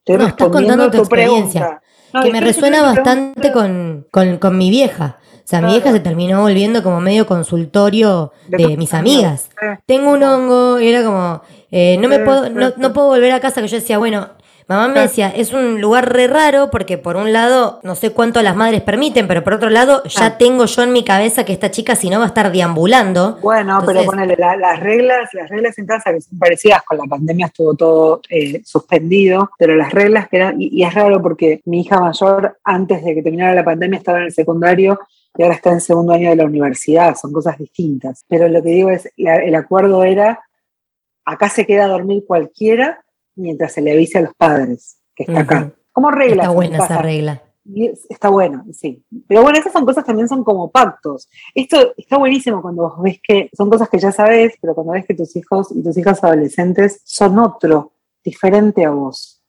[0.05, 1.82] Estoy respondiendo tu, pregunta
[2.22, 5.18] que me resuena bastante con, mi vieja.
[5.44, 9.51] O sea, mi vieja se terminó volviendo como medio consultorio de, mis amigas.
[9.87, 13.40] Tengo un hongo y era como, eh, no me puedo, no, no, puedo volver a
[13.40, 14.29] casa, que yo decía, bueno,
[14.73, 18.43] Mamá me decía, es un lugar re raro porque por un lado no sé cuánto
[18.43, 20.39] las madres permiten, pero por otro lado ya ah.
[20.39, 23.39] tengo yo en mi cabeza que esta chica si no va a estar deambulando.
[23.43, 27.47] Bueno, pero ponele las reglas, las reglas en casa que son parecidas con la pandemia
[27.47, 32.01] estuvo todo eh, suspendido, pero las reglas que eran, y, es raro porque mi hija
[32.01, 34.99] mayor antes de que terminara la pandemia estaba en el secundario
[35.37, 38.25] y ahora está en segundo año de la universidad, son cosas distintas.
[38.29, 40.41] Pero lo que digo es, el acuerdo era,
[41.25, 43.03] acá se queda a dormir cualquiera
[43.35, 45.72] mientras se le avise a los padres que está acá.
[45.93, 46.45] Como regla.
[46.45, 47.43] Está buena esa regla.
[47.64, 49.05] Y está bueno, sí.
[49.28, 51.28] Pero bueno, esas son cosas también son como pactos.
[51.55, 55.07] Esto está buenísimo cuando vos ves que son cosas que ya sabes, pero cuando ves
[55.07, 57.93] que tus hijos y tus hijas adolescentes son otro,
[58.24, 59.43] diferente a vos.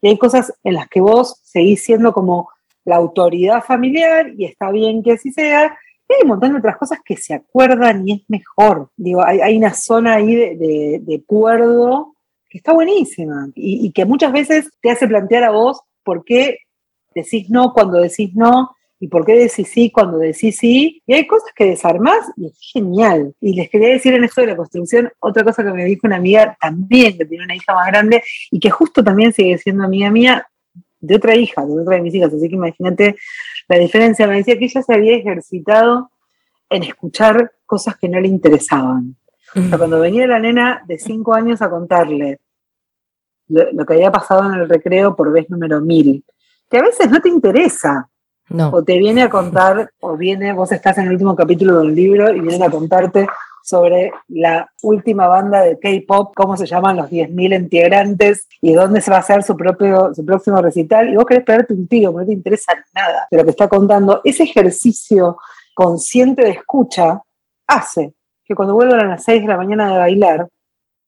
[0.00, 2.48] Y hay cosas en las que vos seguís siendo como
[2.84, 5.78] la autoridad familiar y está bien que así sea.
[6.08, 8.90] Y hay un montón de otras cosas que se acuerdan y es mejor.
[8.96, 12.16] Digo, hay, una zona ahí de, de, cuerdo
[12.52, 16.58] que está buenísima y, que muchas veces te hace plantear a vos por qué
[17.14, 21.02] decís no cuando decís no y por qué decís sí cuando decís sí.
[21.06, 23.34] Y hay cosas que desarmás y es genial.
[23.40, 26.16] Y les quería decir en esto de la construcción otra cosa que me dijo una
[26.16, 30.10] amiga también, que tiene una hija más grande y que justo también sigue siendo amiga
[30.10, 30.46] mía
[31.00, 32.34] de otra hija, de otra de mis hijas.
[32.34, 33.16] Así que imagínate
[33.66, 34.26] la diferencia.
[34.26, 36.10] Me decía que ella se había ejercitado
[36.68, 39.16] en escuchar cosas que no le interesaban.
[39.54, 42.40] O sea, cuando venía la nena de cinco años a contarle
[43.48, 46.24] lo, lo, que había pasado en el recreo por vez número mil,
[46.70, 48.08] que a veces no te interesa.
[48.48, 48.70] No.
[48.70, 52.34] O te viene a contar, o viene, vos estás en el último capítulo del libro
[52.34, 53.26] y vienen a contarte
[53.62, 59.10] sobre la última banda de K-pop, cómo se llaman los 10.000 integrantes y dónde se
[59.10, 61.08] va a hacer su, propio, su próximo recital.
[61.08, 64.20] Y vos querés pegarte un tiro, no te interesa nada de lo que está contando.
[64.24, 65.38] Ese ejercicio
[65.74, 67.22] consciente de escucha
[67.66, 68.12] hace
[68.44, 70.48] que cuando vuelvan a las 6 de la mañana de bailar,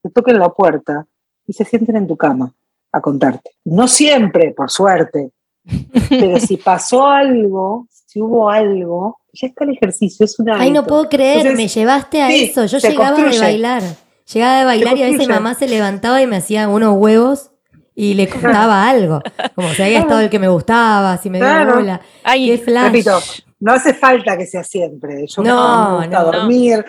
[0.02, 1.06] te toquen la puerta
[1.46, 2.52] y se sienten en tu cama
[2.92, 3.50] a contarte.
[3.64, 5.30] No siempre, por suerte,
[6.08, 10.60] pero si pasó algo, si hubo algo, ya está el ejercicio, es una.
[10.60, 12.66] Ay, no puedo creer, me llevaste a eso.
[12.66, 13.82] Yo llegaba de bailar.
[14.32, 17.50] Llegaba de bailar y a veces mamá se levantaba y me hacía unos huevos
[17.94, 19.20] y le contaba algo.
[19.54, 22.00] Como si había estado el que me gustaba, si me dio bola.
[22.22, 22.86] Ay, qué flash.
[22.86, 23.18] Repito,
[23.60, 25.26] no hace falta que sea siempre.
[25.26, 26.84] Yo no, me gusta dormir,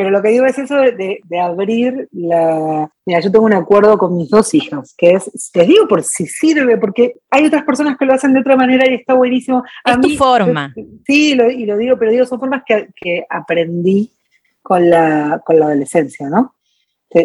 [0.00, 2.90] pero lo que digo es eso de, abrir la...
[3.04, 6.26] Mira, yo tengo un acuerdo con mis dos hijas, que es, te digo por si
[6.26, 9.62] sirve, porque hay otras personas que lo hacen de otra manera y está buenísimo.
[9.84, 10.72] es tu forma.
[11.06, 14.10] sí, y lo digo, pero digo, son formas que, aprendí
[14.62, 16.54] con la, con la adolescencia, ¿no?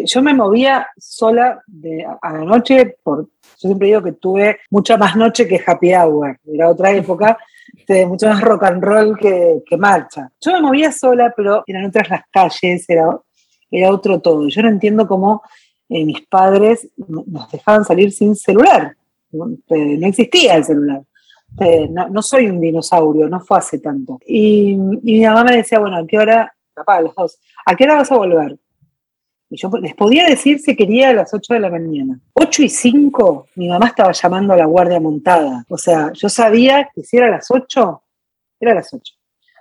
[0.04, 4.98] Yo me movía sola de, a la noche, por, yo siempre digo que tuve mucha
[4.98, 7.38] más noche que happy hour, era otra época,
[7.76, 10.30] este, mucho más rock and roll que, marcha.
[10.40, 13.18] Yo me movía sola, pero eran otras las calles, era,
[13.70, 14.48] era otro todo.
[14.48, 15.42] Yo no entiendo cómo
[15.88, 18.96] eh, mis padres nos dejaban salir sin celular.
[19.32, 21.02] No, este, existía el celular.
[21.58, 24.18] Este, no, soy un dinosaurio, no fue hace tanto.
[24.26, 26.52] Y, mi mamá me decía, bueno, ¿a qué hora?
[26.74, 28.58] Papá, los dos, ¿a qué hora vas a volver?
[29.48, 32.18] Y yo les podía decir si quería a las 8 de la mañana.
[32.34, 35.64] 8 y 5, mi mamá estaba llamando a la guardia montada.
[35.68, 38.02] O sea, yo sabía que si era a las 8,
[38.60, 39.14] era a las 8.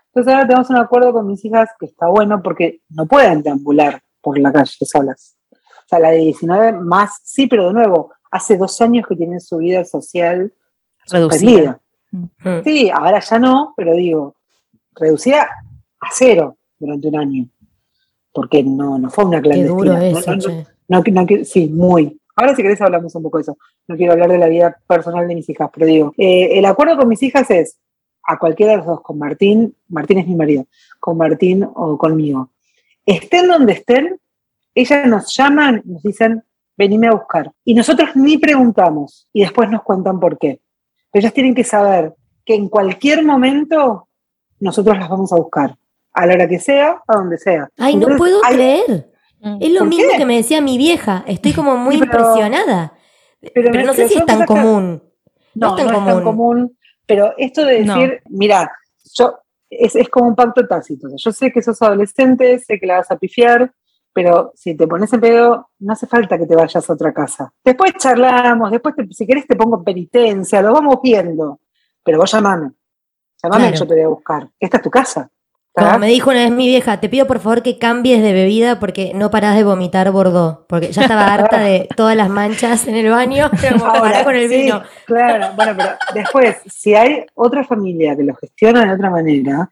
[0.07, 4.01] Entonces ahora tenemos un acuerdo con mis hijas que está bueno porque no pueden deambular
[4.21, 5.35] por la calle solas.
[5.51, 9.39] O sea, la de 19 más, sí, pero de nuevo, hace dos años que tienen
[9.39, 10.51] su vida social
[11.07, 11.79] reducida.
[12.63, 14.35] Sí, ahora ya no, pero digo,
[14.95, 15.43] reducida
[15.99, 17.49] a cero durante un año
[18.35, 19.97] porque no, no fue una clandestina.
[19.97, 20.35] Qué duro eso,
[20.89, 21.03] no,
[21.45, 22.19] sí, muy.
[22.35, 23.57] Ahora si querés hablamos un poco de eso.
[23.87, 26.97] No quiero hablar de la vida personal de mis hijas, pero digo, eh, el acuerdo
[26.97, 27.79] con mis hijas es
[28.23, 30.65] a cualquiera de los dos, con Martín, Martín es mi marido,
[30.99, 32.49] con Martín o conmigo.
[33.05, 34.19] Estén donde estén,
[34.73, 36.43] ellas nos llaman, nos dicen,
[36.75, 37.53] venime a buscar.
[37.63, 40.59] Y nosotros ni preguntamos y después nos cuentan por qué.
[41.13, 42.13] ellas tienen que saber
[42.43, 44.09] que en cualquier momento
[44.59, 45.77] nosotros las vamos a buscar
[46.15, 47.69] a la hora que sea, a donde sea.
[47.77, 49.11] Ay, no puedo creer.
[49.41, 49.57] Mm.
[49.61, 51.23] Es lo mismo que me decía mi vieja.
[51.27, 52.93] Estoy como muy impresionada.
[53.53, 55.03] Pero, no sé si es tan común.
[55.53, 56.77] No, no, es tan, común.
[57.05, 58.71] Pero esto de decir, mira,
[59.13, 59.37] yo
[59.69, 61.07] es, es, como un pacto tácito.
[61.15, 63.71] Yo sé que sos adolescente, sé que la vas a pifiar,
[64.13, 67.53] pero si te pones en pedo, no hace falta que te vayas a otra casa.
[67.63, 71.59] Después charlamos, después si querés te pongo penitencia, lo vamos viendo.
[72.03, 72.71] Pero vos llamame.
[73.43, 74.49] Llamame y yo te voy a buscar.
[74.59, 75.29] Esta es tu casa.
[75.75, 78.79] Como me dijo una vez mi vieja, te pido por favor que cambies de bebida
[78.79, 80.59] porque no parás de vomitar Bordeaux.
[80.67, 83.51] Porque ya estaba harta de todas las manchas en el baño.
[83.83, 84.81] Ahora, con el vino.
[85.05, 89.69] Claro, bueno, pero después, si hay otra familia que lo gestiona de otra manera,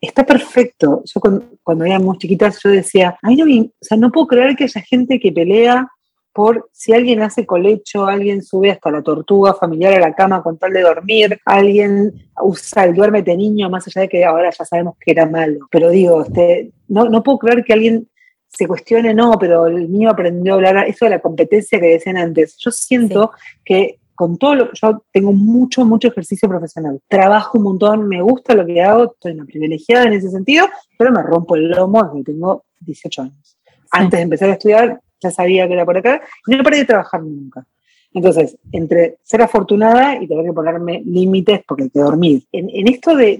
[0.00, 1.02] está perfecto.
[1.04, 4.64] Yo cuando, cuando éramos chiquitas, yo decía, Ay, no, o sea, no puedo creer que
[4.64, 5.88] haya gente que pelea
[6.32, 10.58] por si alguien hace colecho, alguien sube hasta la tortuga familiar a la cama con
[10.58, 12.12] tal de dormir, alguien
[12.42, 15.66] usa el duérmete niño, más allá de que ahora ya sabemos que era malo.
[15.70, 18.08] Pero digo, este, no, no puedo creer que alguien
[18.46, 22.16] se cuestione, no, pero el niño aprendió a hablar, eso de la competencia que decían
[22.16, 22.56] antes.
[22.58, 23.32] Yo siento
[23.64, 27.00] que con todo lo yo tengo mucho, mucho ejercicio profesional.
[27.08, 30.68] Trabajo un montón, me gusta lo que hago, estoy una privilegiada en ese sentido,
[30.98, 33.58] pero me rompo el lomo desde que tengo 18 años.
[33.90, 36.84] Antes de empezar a estudiar, ya sabía que era por acá, y no paré de
[36.84, 37.66] trabajar nunca.
[38.12, 42.42] Entonces, entre ser afortunada y tener que ponerme límites porque hay que dormir.
[42.50, 43.38] En, esto de,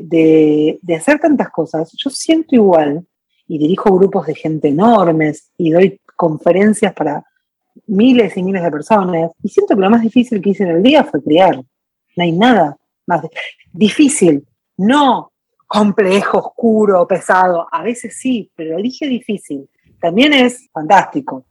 [0.80, 3.04] de, hacer tantas cosas, yo siento igual,
[3.48, 7.24] y dirijo grupos de gente enormes, y doy conferencias para
[7.86, 10.82] miles y miles de personas, y siento que lo más difícil que hice en el
[10.82, 11.56] día fue criar.
[11.56, 12.76] No hay nada
[13.06, 13.26] más
[13.72, 15.30] difícil, no
[15.66, 17.68] complejo, oscuro, pesado.
[17.70, 19.68] A veces sí, pero dije difícil.
[20.00, 21.44] También es fantástico,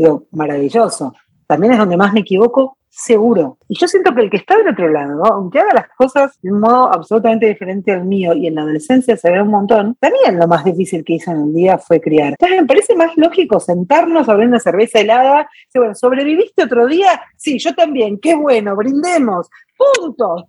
[0.00, 1.14] digo, maravilloso
[1.46, 3.58] también es donde más me equivoco, seguro.
[3.68, 6.50] Y yo siento que el que está del otro lado, aunque haga las cosas de
[6.50, 10.38] un modo absolutamente diferente al mío y en la adolescencia se ve un montón, también
[10.38, 12.30] lo más difícil que hizo en el día fue criar.
[12.30, 16.86] Entonces me parece más lógico sentarnos a abrir una cerveza helada, y bueno, ¿sobreviviste otro
[16.86, 17.20] día?
[17.36, 20.44] Sí, yo también, qué bueno, brindemos, puntos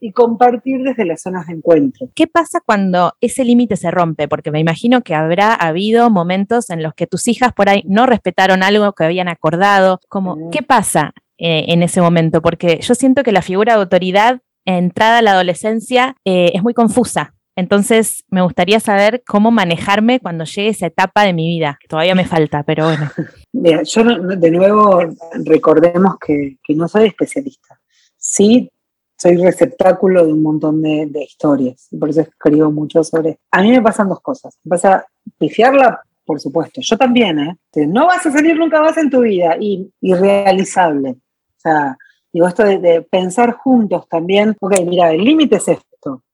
[0.00, 2.08] y compartir desde las zonas de encuentro.
[2.14, 4.28] ¿Qué pasa cuando ese límite se rompe?
[4.28, 8.06] Porque me imagino que habrá habido momentos en los que tus hijas por ahí no
[8.06, 10.00] respetaron algo que habían acordado.
[10.08, 10.50] Como, mm.
[10.50, 12.42] ¿Qué pasa eh, en ese momento?
[12.42, 16.74] Porque yo siento que la figura de autoridad entrada a la adolescencia eh, es muy
[16.74, 17.34] confusa.
[17.54, 21.78] Entonces, me gustaría saber cómo manejarme cuando llegue esa etapa de mi vida.
[21.86, 23.10] Todavía me falta, pero bueno.
[23.52, 25.02] Mira, yo de nuevo
[25.44, 27.81] recordemos que, que no soy especialista
[28.22, 28.70] sí
[29.18, 33.38] soy receptáculo de un montón de, historias, y por eso escribo mucho sobre...
[33.52, 34.58] A mí me pasan dos cosas.
[34.64, 35.06] Me pasa
[35.38, 36.80] pifiarla, por supuesto.
[36.82, 37.56] Yo también, ¿eh?
[37.86, 41.10] No vas a salir nunca más en tu vida, y irrealizable.
[41.10, 41.96] O sea,
[42.32, 46.24] digo, esto de, pensar juntos también, ok, mira, el límite es esto.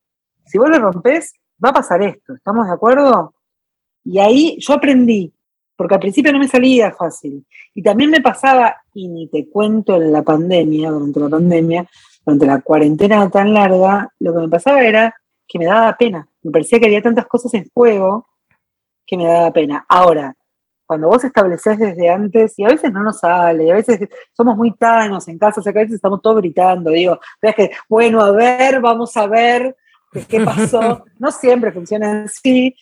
[0.47, 3.35] Si vos lo rompes, va a pasar esto, ¿estamos de acuerdo?
[4.03, 5.31] Y ahí yo aprendí,
[5.77, 7.45] porque al principio no me salía fácil.
[7.75, 11.89] Y también me pasaba, y ni te cuento en la pandemia, durante la pandemia,
[12.27, 15.15] durante la cuarentena tan larga, lo que me pasaba era
[15.47, 16.29] que me daba pena.
[16.43, 18.27] Me parecía que había tantas cosas en juego
[19.07, 19.87] que me daba pena.
[19.89, 20.35] Ahora,
[20.85, 24.57] cuando vos estableces desde antes, y a veces no nos sale, y a veces somos
[24.57, 27.71] muy tanos en casa, o sea que a veces estamos todos gritando, digo, es que,
[27.89, 29.77] bueno, a ver, vamos a ver
[30.29, 31.05] qué pasó.
[31.19, 32.75] no siempre funciona así,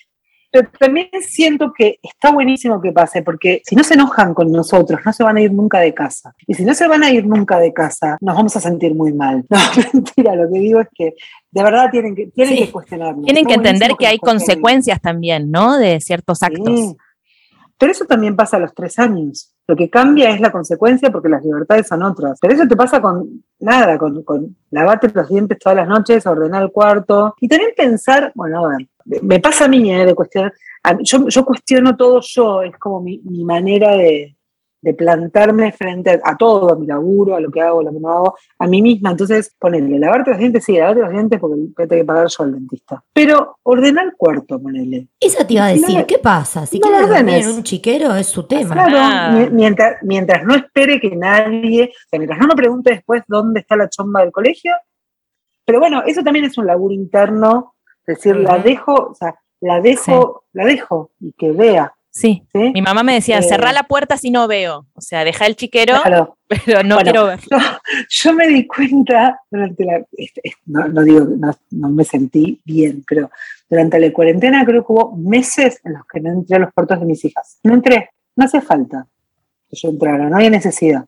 [0.51, 5.01] pero también siento que está buenísimo que pase, porque si no se enojan con nosotros,
[5.05, 6.35] no se van a ir nunca de casa.
[6.47, 9.13] Y si no se van a ir nunca de casa, nos vamos a sentir muy
[9.13, 9.45] mal.
[9.57, 9.59] No,
[9.93, 11.15] mentira, lo que digo es que
[11.51, 13.25] de verdad tienen que, tienen que cuestionarnos.
[13.25, 15.77] Tienen que entender que, hay consecuencias también, ¿no?
[15.77, 16.95] De ciertos actos.
[17.79, 19.55] Pero eso también pasa a los tres años.
[19.67, 22.39] Lo que cambia es la consecuencia porque las libertades son otras.
[22.41, 26.63] Pero eso te pasa con nada, con, con lavarte los dientes todas las noches, ordenar
[26.63, 27.35] el cuarto.
[27.41, 28.89] Y también pensar, bueno, a ver,
[29.23, 30.53] me pasa a mí eh, de cuestionar,
[31.01, 34.37] yo, yo, cuestiono todo yo, es como mi, mi manera de,
[34.87, 37.99] de plantarme frente a, todo, a mi laburo, a lo que hago, a lo que
[37.99, 39.11] no hago, a mí misma.
[39.11, 42.53] Entonces, ponerle, lavarte los dientes, sí, lavarte los dientes porque tengo que pagar yo al
[42.53, 43.05] dentista.
[43.13, 45.09] Pero ordenar el cuarto, ponele.
[45.19, 46.67] Eso te iba a decir, ¿qué pasa?
[46.67, 48.75] Si no quieres un chiquero, es su tema.
[48.75, 49.49] Claro, ah.
[49.51, 53.77] mientras, mientras no espere que nadie, o sea, mientras no me pregunte después dónde está
[53.77, 54.73] la chomba del colegio.
[55.65, 57.75] Pero bueno, eso también es un laburo interno,
[58.07, 61.93] es decir, la dejo, o sea, la dejo, la dejo y que vea.
[62.11, 62.47] Sí.
[62.55, 64.87] Mi mamá me decía, cerrá eh, la puerta si no veo.
[64.95, 65.95] O sea, deja el chiquero,
[66.49, 67.41] pero no quiero ver.
[68.09, 70.03] Yo, me di cuenta durante la.
[70.65, 71.27] No, digo,
[71.71, 73.31] no, me sentí bien, pero
[73.69, 77.01] durante la cuarentena creo que hubo meses en los que no entré a los puertos
[77.01, 77.59] de mis hijas.
[77.65, 79.07] No entré, no hace falta
[79.69, 81.05] que yo entrara, no había necesidad.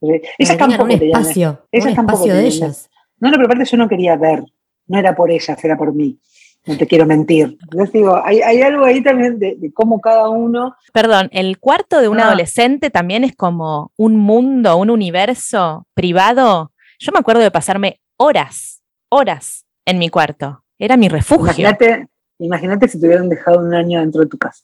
[0.00, 2.90] Ellas tampoco un espacio, ellas un espacio de ellas.
[3.18, 4.44] No, no, pero aparte yo no quería ver,
[4.86, 6.20] no era por ellas, era por mí
[6.64, 7.58] no te quiero mentir.
[7.72, 10.76] Les digo, hay, algo ahí también de, cómo cada uno...
[10.92, 12.26] Perdón, el cuarto de un ah.
[12.26, 16.72] adolescente también es como un mundo, un universo privado.
[16.98, 20.62] Yo me acuerdo de pasarme horas, horas en mi cuarto.
[20.78, 21.46] Era mi refugio.
[21.46, 22.08] Imagínate,
[22.38, 24.62] imagínate si te hubieran dejado un año dentro de tu casa.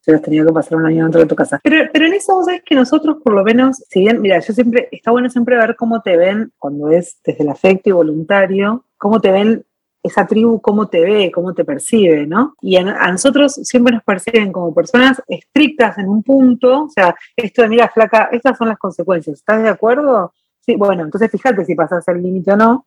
[0.00, 1.60] Si hubieras tenido que pasar un año dentro de tu casa.
[1.62, 4.54] Pero, pero en eso vos sabés que nosotros, por lo menos, si bien, mira, yo
[4.54, 8.84] siempre, está bueno siempre ver cómo te ven cuando es desde el afecto y voluntario,
[8.96, 9.64] cómo te ven
[10.02, 12.54] esa tribu cómo te ve, cómo te percibe, ¿no?
[12.60, 17.62] Y a, nosotros siempre nos perciben como personas estrictas en un punto, o sea, esto
[17.62, 20.32] de, mira, flaca, estas son las consecuencias, ¿estás de acuerdo?
[20.60, 22.86] Sí, bueno, entonces fíjate si pasas el límite o no,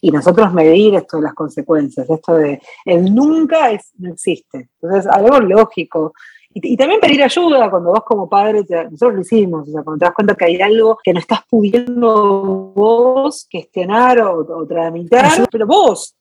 [0.00, 5.06] y nosotros medir esto de las consecuencias, esto de, el nunca es, no existe, entonces
[5.10, 6.12] algo lógico.
[6.54, 10.04] Y, también pedir ayuda cuando vos como padre, nosotros lo hicimos, o sea, cuando te
[10.04, 15.66] das cuenta que hay algo que no estás pudiendo vos gestionar o, o tramitar, pero
[15.66, 16.14] vos,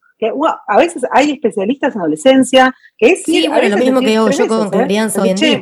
[0.68, 4.68] a veces hay especialistas en adolescencia que es sí, bueno, lo mismo que yo con,
[4.68, 4.86] ¿eh?
[4.86, 5.62] crianza hoy en día.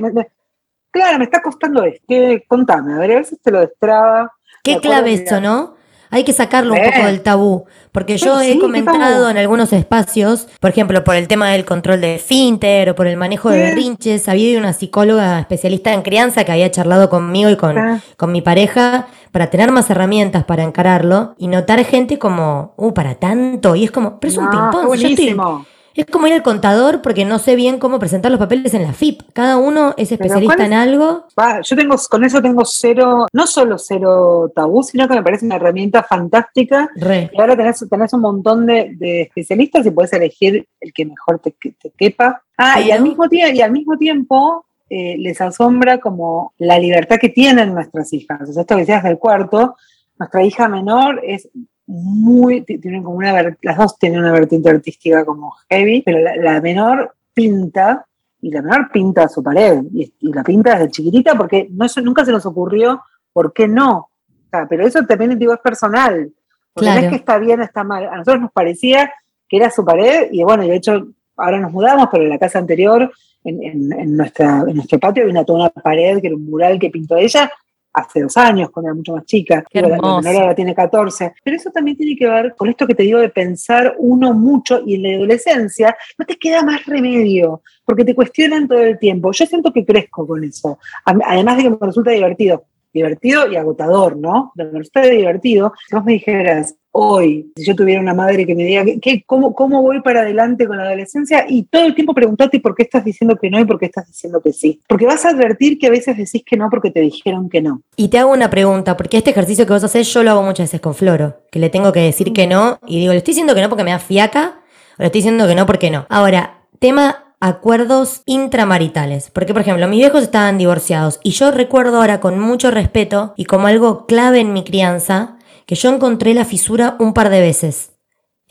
[0.92, 2.14] claro, me está costando esto,
[2.48, 4.32] contame, a ver, a veces te lo destraba.
[4.64, 5.79] Qué clave esto, ¿no?
[6.10, 6.92] Hay que sacarlo un Eh.
[6.94, 11.16] poco del tabú, porque yo Sí, he ¿qué comentado en algunos espacios, por ejemplo, por
[11.16, 15.40] el tema del control de finter o por el manejo de berrinches, había una psicóloga
[15.40, 18.00] especialista en crianza que había charlado conmigo y con, Ah.
[18.18, 23.16] con mi pareja para tener más herramientas para encararlo y notar gente como, uh, para
[23.16, 25.66] tanto, y es como, pero es un No, ping-pong,
[25.96, 28.94] es como ir al contador porque no sé bien cómo presentar los papeles en la
[28.94, 29.22] FIP.
[29.34, 30.80] Cada uno es especialista ¿cuál en es?
[30.80, 31.26] algo.
[31.64, 35.56] Yo tengo, con eso tengo cero, no solo cero tabú, sino que me parece una
[35.58, 36.90] herramienta fantástica.
[36.96, 37.30] Re.
[37.34, 41.40] Y ahora tenés, tenés un montón de, de especialistas y puedes elegir el que mejor
[41.40, 42.42] te, que- te quepa.
[42.58, 47.18] Ah, y al mismo, tie- y al mismo tiempo eh, les asombra como la libertad
[47.20, 48.42] que tienen nuestras hijas.
[48.50, 49.76] O sea, esto que decías del cuarto,
[50.18, 51.48] nuestra hija menor es
[51.92, 56.36] muy, ti- tienen como una, las dos tienen una vertiente artística como heavy, pero la,
[56.36, 58.06] la menor pinta
[58.42, 62.02] y la menor pinta su pared y, y la pinta desde chiquitita porque no, se-
[62.04, 63.02] nunca se nos ocurrió
[63.34, 63.98] por qué no.
[63.98, 66.32] O sea, pero eso también digo, es personal.
[66.74, 68.06] Porque no es que está bien o está mal.
[68.06, 69.12] A nosotros nos parecía
[69.48, 72.60] que era su pared y bueno, de hecho ahora nos mudamos, pero en la casa
[72.60, 73.12] anterior,
[73.44, 76.46] en, en- en nuestra, en nuestro patio había una, toda una pared que era un
[76.46, 77.52] mural que pintó ella
[77.94, 79.64] hace dos años, cuando era mucho más chica.
[79.70, 81.34] Qué la- menor ahora tiene 14.
[81.44, 84.82] Pero eso también tiene que ver con esto que te digo de pensar uno mucho
[84.86, 89.32] y en la adolescencia no te queda más remedio, porque te cuestionan todo el tiempo.
[89.32, 90.80] Yo siento que crezco con eso.
[91.06, 92.64] Además de que me resulta divertido.
[92.94, 94.52] Divertido y agotador, ¿no?
[94.56, 95.74] Me resulta divertido.
[95.88, 99.54] Si vos me dijeras, hoy, si yo tuviera una madre que me diga, ¿qué, cómo,
[99.54, 101.46] ¿cómo voy para adelante con la adolescencia?
[101.48, 104.08] Y todo el tiempo preguntarte por qué estás diciendo que no y por qué estás
[104.08, 104.82] diciendo que sí.
[104.88, 107.82] Porque vas a advertir que a veces decís que no porque te dijeron que no.
[107.96, 110.66] Y te hago una pregunta, porque este ejercicio que vos haces yo lo hago muchas
[110.66, 113.56] veces con Floro, que le tengo que decir que no, y digo, le estoy diciendo
[113.56, 114.62] que no porque me da fiaca,
[114.98, 116.06] o le estoy diciendo que no porque no.
[116.10, 122.20] Ahora, tema acuerdos intramaritales, porque por ejemplo, mis viejos estaban divorciados, y yo recuerdo ahora
[122.20, 126.96] con mucho respeto y como algo clave en mi crianza, que yo encontré la fisura
[127.00, 127.92] un par de veces.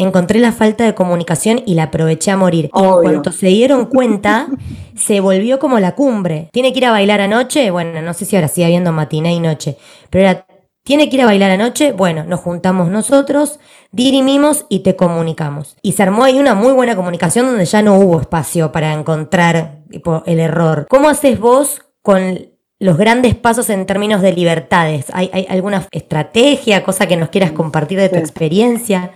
[0.00, 2.70] Encontré la falta de comunicación y la aproveché a morir.
[2.72, 4.46] Y en cuanto se dieron cuenta,
[4.96, 6.48] se volvió como la cumbre.
[6.52, 7.72] ¿Tiene que ir a bailar anoche?
[7.72, 9.76] Bueno, no sé si ahora sigue habiendo matiné y noche,
[10.08, 10.46] pero era,
[10.84, 11.92] ¿tiene que ir a bailar anoche?
[11.92, 13.60] Bueno, nos juntamos nosotros,
[13.92, 15.76] dirimimos y te comunicamos.
[15.82, 19.78] Y se armó ahí una muy buena comunicación donde ya no hubo espacio para encontrar
[19.90, 20.86] tipo, el error.
[20.88, 22.38] ¿Cómo haces vos con
[22.80, 25.06] los grandes pasos en términos de libertades?
[25.12, 28.20] ¿Hay, hay alguna estrategia, cosa que nos quieras compartir de tu Sí.
[28.20, 29.12] experiencia?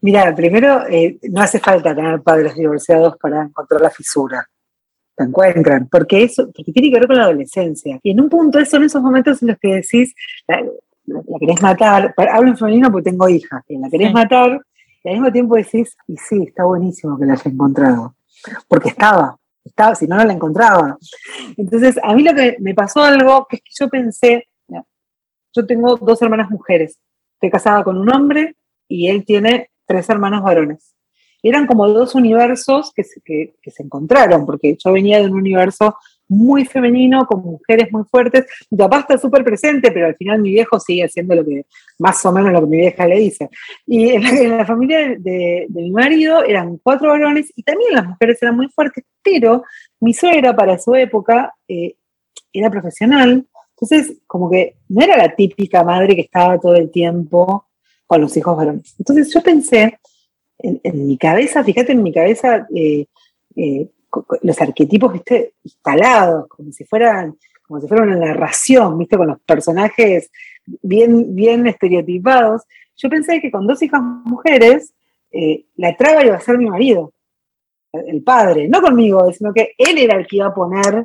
[0.00, 4.46] Mira, primero, eh, no hace falta tener padres divorciados para encontrar la fisura.
[5.16, 8.00] Te encuentran, porque eso porque tiene que ver con la adolescencia.
[8.02, 10.14] Y en un punto, eso, en esos momentos en los que decís,
[10.48, 10.60] la,
[11.06, 14.14] la- la querés matar, hablo en femenino porque tengo hijas, que la querés Sí.
[14.14, 14.60] matar,
[15.04, 18.16] y al mismo tiempo decís, y sí, está buenísimo que la haya encontrado,
[18.66, 20.98] porque estaba, estaba, si no, no la encontraba.
[21.56, 24.48] Entonces, a mí lo que me pasó algo, que es que yo pensé,
[25.56, 26.98] yo tengo dos hermanas mujeres,
[27.34, 28.56] estoy casada con un hombre
[28.88, 30.93] y él tiene tres hermanos varones.
[31.44, 35.34] Eran como dos universos que se, que- que se encontraron, porque yo venía de un
[35.34, 35.94] universo
[36.26, 38.46] muy femenino, con mujeres muy fuertes.
[38.70, 41.66] Mi papá está súper presente, pero al final mi viejo sigue haciendo lo que,
[41.98, 43.50] más o menos lo que mi vieja le dice.
[43.86, 47.62] Y en la, en la familia de, de- de mi marido eran cuatro varones y
[47.62, 49.64] también las mujeres eran muy fuertes, pero
[50.00, 51.94] mi suegra para su época eh,
[52.54, 57.66] era profesional, entonces como que no era la típica madre que estaba todo el tiempo
[58.06, 58.94] con los hijos varones.
[58.98, 59.98] Entonces yo pensé,
[60.82, 63.06] en, mi cabeza, fíjate en mi cabeza, eh,
[63.56, 63.88] eh,
[64.42, 67.36] los arquetipos, viste, instalados, como si fueran,
[67.66, 70.30] como si fuera una narración, viste, con los personajes
[70.82, 72.62] bien, bien estereotipados.
[72.96, 74.94] Yo pensé que con dos hijas mujeres,
[75.30, 77.12] eh, la traba iba a ser mi marido,
[77.92, 81.04] el padre, no conmigo, sino que él era el que iba a poner,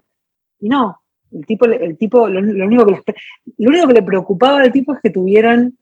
[0.59, 1.01] y no,
[1.31, 3.15] el tipo, el tipo lo, único que
[3.57, 5.77] lo único que le preocupaba al tipo es que tuvieran,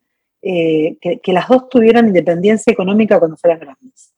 [0.50, 4.14] eh, que, que las dos tuvieran independencia económica cuando fueran grandes,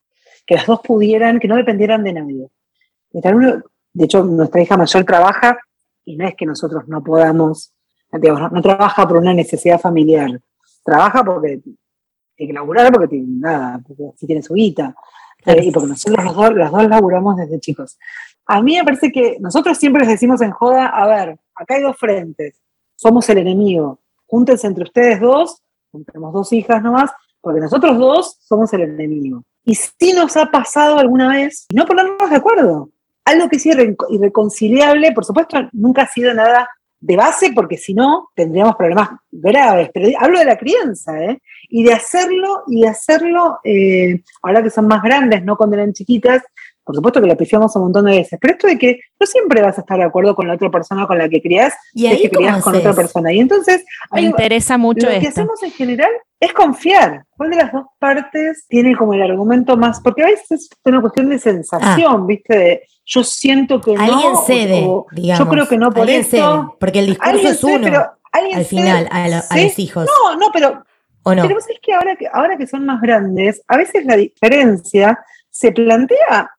[0.45, 2.47] que las dos pudieran, que no dependieran de nadie.
[3.11, 5.57] De hecho, nuestra hija mayor trabaja
[6.05, 7.73] y no es que nosotros no podamos,
[8.11, 10.39] no, no trabaja por una necesidad familiar,
[10.83, 11.61] trabaja porque
[12.35, 14.93] tiene que laburar, porque tiene nada, porque así tiene su guita.
[15.45, 17.97] Eh, y porque nosotros los dos, dos laburamos desde chicos.
[18.45, 21.81] A mí me parece que nosotros siempre les decimos en joda, a ver, acá hay
[21.81, 22.61] dos frentes,
[22.95, 25.63] somos el enemigo, júntense entre ustedes dos,
[26.05, 27.11] tenemos dos hijas nomás,
[27.41, 29.43] porque nosotros dos somos el enemigo.
[29.65, 32.89] Y si nos ha pasado alguna vez, no ponernos de acuerdo,
[33.25, 36.69] algo que es irre- irreconciliable, por supuesto, nunca ha sido nada
[37.01, 41.41] de base, porque si no, tendríamos problemas graves, pero hablo de la crianza, ¿eh?
[41.69, 45.93] Y de hacerlo, y de hacerlo, eh, ahora que son más grandes, no cuando eran
[45.93, 46.43] chiquitas,
[46.89, 49.61] por supuesto que la pifiamos un montón de veces, pero esto de que no siempre
[49.61, 52.23] vas a estar de acuerdo con la otra persona con la que criás, ¿Y ahí
[52.23, 53.31] que criás con otra persona.
[53.31, 56.09] Y entonces, Me hay- interesa mucho lo que hacemos en general
[56.39, 57.25] es confiar.
[57.37, 60.01] ¿Cuál de las dos partes tiene como el argumento más?
[60.01, 62.57] Porque a veces es una cuestión de sensación, ¿viste?
[62.57, 63.93] De, yo siento que.
[63.95, 64.05] Ah.
[64.05, 65.45] Alguien cede, o digamos.
[65.45, 66.37] yo creo que no por Alguien esto.
[66.37, 67.99] cede, porque el discurso es cede, uno pero
[68.31, 70.07] al cede, final, a, lo- los hijos.
[70.07, 70.83] No, no, pero
[71.21, 71.43] ¿O no?
[71.43, 75.19] pero vos sabés que ahora, que ahora que son más grandes, a veces la diferencia
[75.51, 76.49] se plantea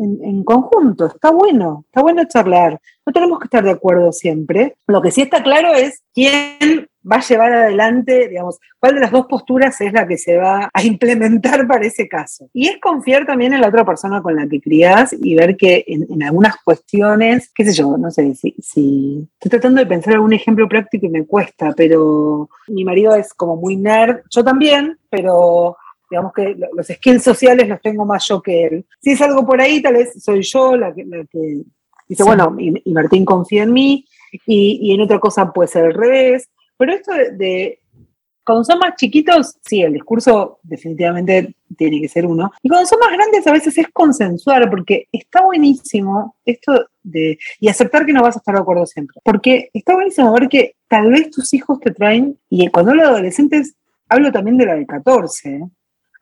[0.00, 1.06] en, conjunto.
[1.06, 2.80] Está bueno, está bueno charlar.
[3.04, 4.76] No tenemos que estar de acuerdo siempre.
[4.86, 9.12] Lo que sí está claro es quién va a llevar adelante, digamos, cuál de las
[9.12, 12.48] dos posturas es la que se va a implementar para ese caso.
[12.52, 15.84] Y es confiar también en la otra persona con la que criás y ver que
[15.86, 20.68] en, algunas cuestiones, qué sé yo, no sé, si estoy tratando de pensar algún ejemplo
[20.68, 25.76] práctico y me cuesta, pero mi marido es como muy nerd, yo también, pero
[26.10, 28.86] digamos que lo- los skills sociales los tengo más yo que él.
[29.00, 31.38] Si es algo por ahí, tal vez soy yo la que, la que
[32.08, 32.24] dice, Sí.
[32.24, 34.04] bueno, y, y Martín confía en mí,
[34.46, 36.48] y, y en otra cosa puede ser al revés.
[36.76, 37.80] Pero esto de, de-
[38.44, 42.52] cuando son más chiquitos, sí, el discurso definitivamente tiene que ser uno.
[42.62, 47.38] Y cuando son más grandes, a veces es consensuar, porque está buenísimo esto de.
[47.58, 49.20] y aceptar que no vas a estar de acuerdo siempre.
[49.24, 53.08] Porque está buenísimo ver que tal vez tus hijos te traen, y cuando hablo de
[53.08, 53.74] adolescentes,
[54.08, 55.64] hablo también de la de 14, ¿eh?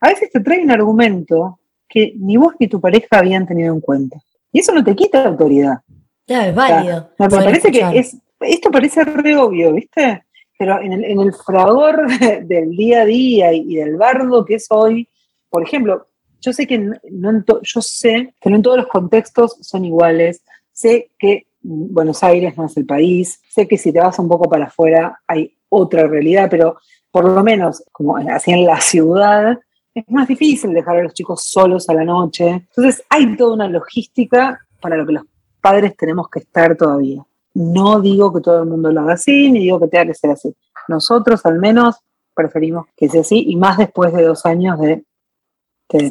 [0.04, 3.80] A veces te traen un argumento que ni vos ni tu pareja habían tenido en
[3.80, 4.18] cuenta.
[4.52, 5.78] Y eso no te quita autoridad.
[6.26, 7.10] Claro, es válido.
[7.18, 7.92] Me, parece escuchar.
[7.92, 10.24] que es, esto parece re obvio, ¿viste?
[10.58, 14.56] Pero en el, en el fragor de- del día a día y, del bardo que
[14.56, 15.08] es hoy,
[15.48, 16.06] por ejemplo,
[16.40, 19.56] yo sé que no, no en to- yo sé que no en todos los contextos
[19.62, 20.42] son iguales.
[20.72, 23.40] Sé que Buenos Aires no es el país.
[23.48, 26.76] Sé que si te vas un poco para afuera hay otra realidad, pero
[27.10, 29.58] por lo menos, como así en la ciudad,
[29.94, 32.48] es más difícil dejar a los chicos solos a la noche.
[32.48, 35.24] Entonces hay toda una logística para lo que los
[35.60, 37.24] padres tenemos que estar todavía.
[37.54, 40.30] No digo que todo el mundo lo haga así, ni digo que tenga que ser
[40.30, 40.54] así.
[40.88, 41.96] Nosotros al menos
[42.34, 44.88] preferimos que sea así, y más después de dos años de...
[44.88, 45.04] de-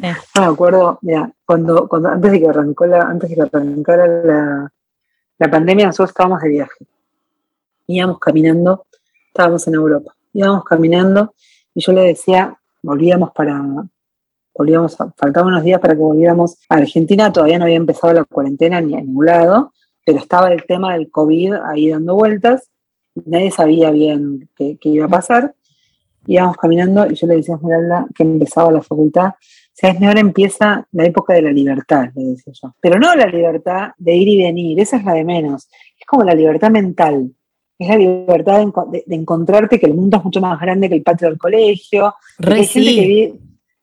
[0.36, 4.06] no me acuerdo, mira, cuando, cuando antes de que arrancó la, antes de que arrancara
[4.06, 4.72] la,
[5.38, 6.86] la pandemia, nosotros estábamos de viaje.
[7.86, 8.86] Íbamos caminando,
[9.28, 11.34] estábamos en Europa, íbamos caminando
[11.74, 13.60] y yo le decía, volvíamos para,
[14.54, 18.24] volvíamos, a- faltaban unos días para que volviéramos a Argentina, todavía no había empezado la
[18.24, 19.72] cuarentena ni a ningún lado,
[20.04, 22.70] pero estaba el tema del COVID ahí dando vueltas,
[23.24, 25.54] nadie sabía bien qué, iba a pasar.
[26.26, 29.32] Íbamos caminando y yo le decía a Esmeralda que empezaba la facultad.
[29.74, 30.00] ¿Sabes?
[30.02, 32.74] Ahora empieza la época de la libertad, le decía yo.
[32.80, 35.68] Pero no la libertad de ir y venir, esa es la de menos.
[35.98, 37.30] Es como la libertad mental.
[37.78, 40.88] Es la libertad de, enco- de- de encontrarte que el mundo es mucho más grande
[40.88, 43.34] que el patio del colegio, Re hay, gente que vive,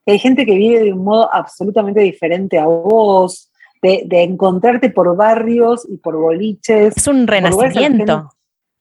[0.06, 5.16] hay gente que vive de un modo absolutamente diferente a vos, de, de encontrarte por
[5.16, 6.96] barrios y por boliches.
[6.96, 8.32] Es un renacimiento.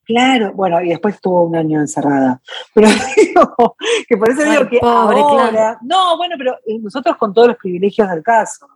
[0.04, 2.40] Claro, bueno, y después estuvo un año encerrada.
[2.74, 3.76] Pero digo,
[4.08, 5.50] que por eso Ay, digo que pobre, ahora.
[5.50, 5.78] claro.
[5.82, 8.66] No, bueno, pero eh, nosotros con todos los privilegios del caso.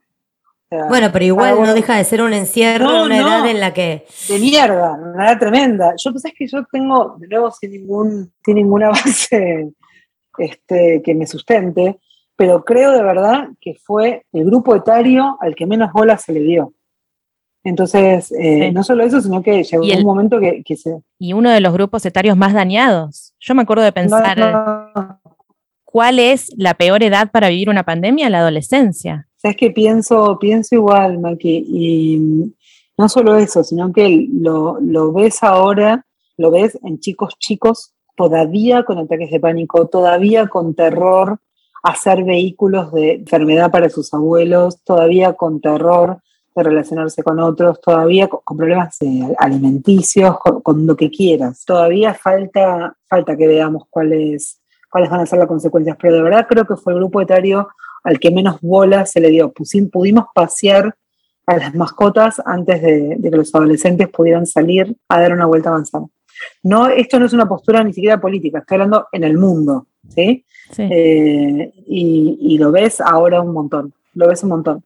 [0.76, 3.28] Sea, Bueno, pero igual no deja de ser un encierro No, en una no.
[3.28, 4.06] edad en la que.
[4.28, 5.94] de mierda, una edad tremenda.
[5.96, 9.72] Yo pensé que yo tengo, de nuevo, sin, ningún, sin ninguna base
[10.38, 11.98] este, que me sustente,
[12.36, 16.40] pero creo de verdad que fue el grupo etario al que menos bola se le
[16.40, 16.72] dio.
[17.62, 18.72] Entonces, eh, Sí.
[18.72, 20.98] no solo eso, sino que llegó el- un momento que, que se...
[21.18, 23.34] Y uno de los grupos etarios más dañados.
[23.40, 25.20] Yo me acuerdo de no, pensar no,
[25.84, 29.28] cuál es la peor edad para vivir una pandemia, la adolescencia.
[29.44, 32.54] Sabes que pienso, pienso igual, Maki, y
[32.96, 36.06] no solo eso, sino que lo, lo ves ahora,
[36.38, 41.40] lo ves en chicos chicos, todavía con ataques de pánico, todavía con terror
[41.82, 46.20] hacer vehículos de enfermedad para sus abuelos, todavía con terror
[46.56, 51.66] de relacionarse con otros, todavía con, con problemas eh, alimenticios, con, con lo que quieras.
[51.66, 56.46] Todavía falta, falta que veamos cuáles, cuáles van a ser las consecuencias, pero de verdad
[56.48, 57.68] creo que fue el grupo etario
[58.04, 59.52] al que menos bola se le dio.
[59.52, 60.94] Pusim- pudimos pasear
[61.46, 65.70] a las mascotas antes de, de que los adolescentes pudieran salir a dar una vuelta
[65.70, 66.06] avanzada.
[66.62, 70.44] No, esto no es una postura ni siquiera política, estoy hablando en el mundo, ¿sí?
[70.72, 70.82] Sí.
[70.90, 74.84] Eh, y, y lo ves ahora un montón, lo ves un montón.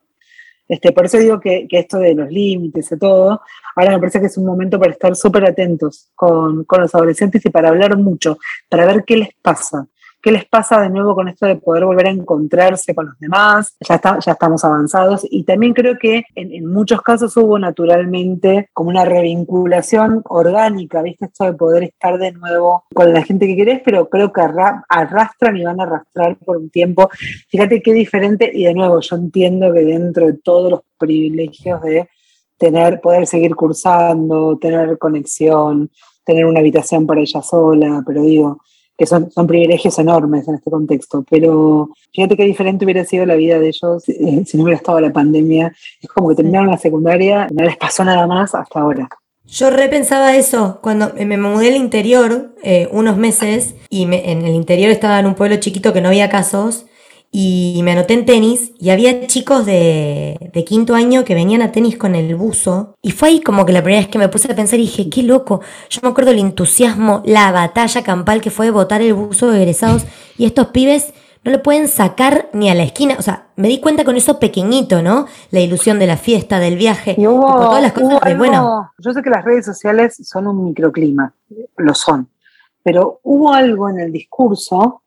[0.68, 3.40] Este, por eso digo que, que esto de los límites y todo,
[3.74, 7.44] ahora me parece que es un momento para estar súper atentos con, con los adolescentes
[7.46, 8.36] y para hablar mucho,
[8.68, 9.86] para ver qué les pasa.
[10.22, 13.76] Qué les pasa de nuevo con esto de poder volver a encontrarse con los demás.
[13.80, 19.04] Ya, estamos avanzados y también creo que en, en muchos casos hubo naturalmente como una
[19.04, 21.26] revinculación orgánica, ¿viste?
[21.26, 25.56] Esto de poder estar de nuevo con la gente que querés, pero creo que arrastran
[25.56, 27.08] y van a arrastrar por un tiempo.
[27.48, 32.08] Fíjate qué diferente y de nuevo yo entiendo que dentro de todos los privilegios de
[32.56, 35.90] tener, poder seguir cursando, tener conexión,
[36.24, 38.60] tener una habitación para ella sola, pero digo,
[38.98, 43.60] que son, privilegios enormes en este contexto, pero fíjate qué diferente hubiera sido la vida
[43.60, 45.72] de ellos eh, si no hubiera estado la pandemia.
[46.02, 49.08] Es como que terminaron la secundaria, no les pasó nada más hasta ahora.
[49.46, 54.90] Yo repensaba eso cuando me mudé al interior eh, unos meses y en el interior
[54.90, 56.84] estaba en un pueblo chiquito que no había casos
[57.30, 61.72] y me anoté en tenis y había chicos de, de, quinto año que venían a
[61.72, 64.50] tenis con el buzo y fue ahí como que la primera vez que me puse
[64.50, 65.60] a pensar y dije, qué loco,
[65.90, 70.04] yo me acuerdo el entusiasmo, la batalla campal que fue botar el buzo de egresados
[70.38, 71.12] y estos pibes
[71.44, 74.38] no lo pueden sacar ni a la esquina, o sea, me di cuenta con eso
[74.38, 75.26] pequeñito, ¿no?
[75.50, 78.90] La ilusión de la fiesta, del viaje, y hubo, todas las cosas bueno.
[78.98, 81.32] Yo sé que las redes sociales son un microclima,
[81.76, 82.28] lo son,
[82.82, 85.02] pero hubo algo en el discurso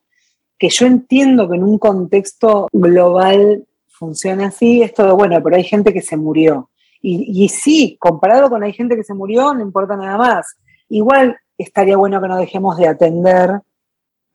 [0.62, 5.64] que yo entiendo que en un contexto global funciona así, esto de, bueno, pero hay
[5.64, 6.70] gente que se murió.
[7.02, 10.56] Y, y sí, comparado con hay gente que se murió, no importa nada más.
[10.88, 13.60] Igual estaría bueno que no dejemos de atender